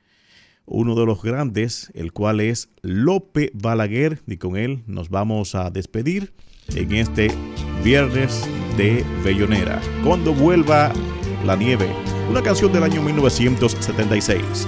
[0.65, 5.69] uno de los grandes, el cual es Lope Balaguer, y con él nos vamos a
[5.69, 6.33] despedir
[6.75, 7.29] en este
[7.83, 8.47] viernes
[8.77, 9.81] de Bellonera.
[10.03, 10.91] Cuando vuelva
[11.45, 11.87] la nieve,
[12.29, 14.67] una canción del año 1976.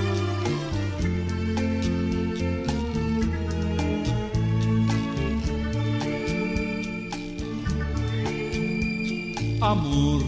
[9.63, 10.21] amor.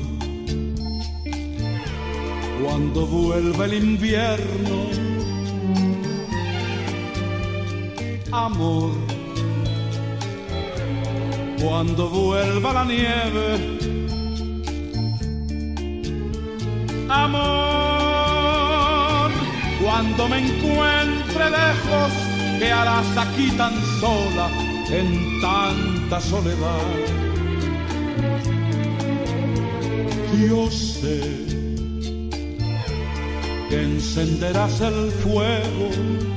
[2.64, 4.90] Cuando vuelva el invierno,
[8.32, 8.92] amor.
[11.62, 13.78] Cuando vuelva la nieve,
[17.10, 18.16] amor.
[19.84, 22.12] Cuando me encuentre lejos,
[22.60, 24.50] que harás aquí tan sola,
[24.90, 26.82] en tanta soledad?
[30.48, 31.22] Yo sé
[33.70, 36.35] que encenderás el fuego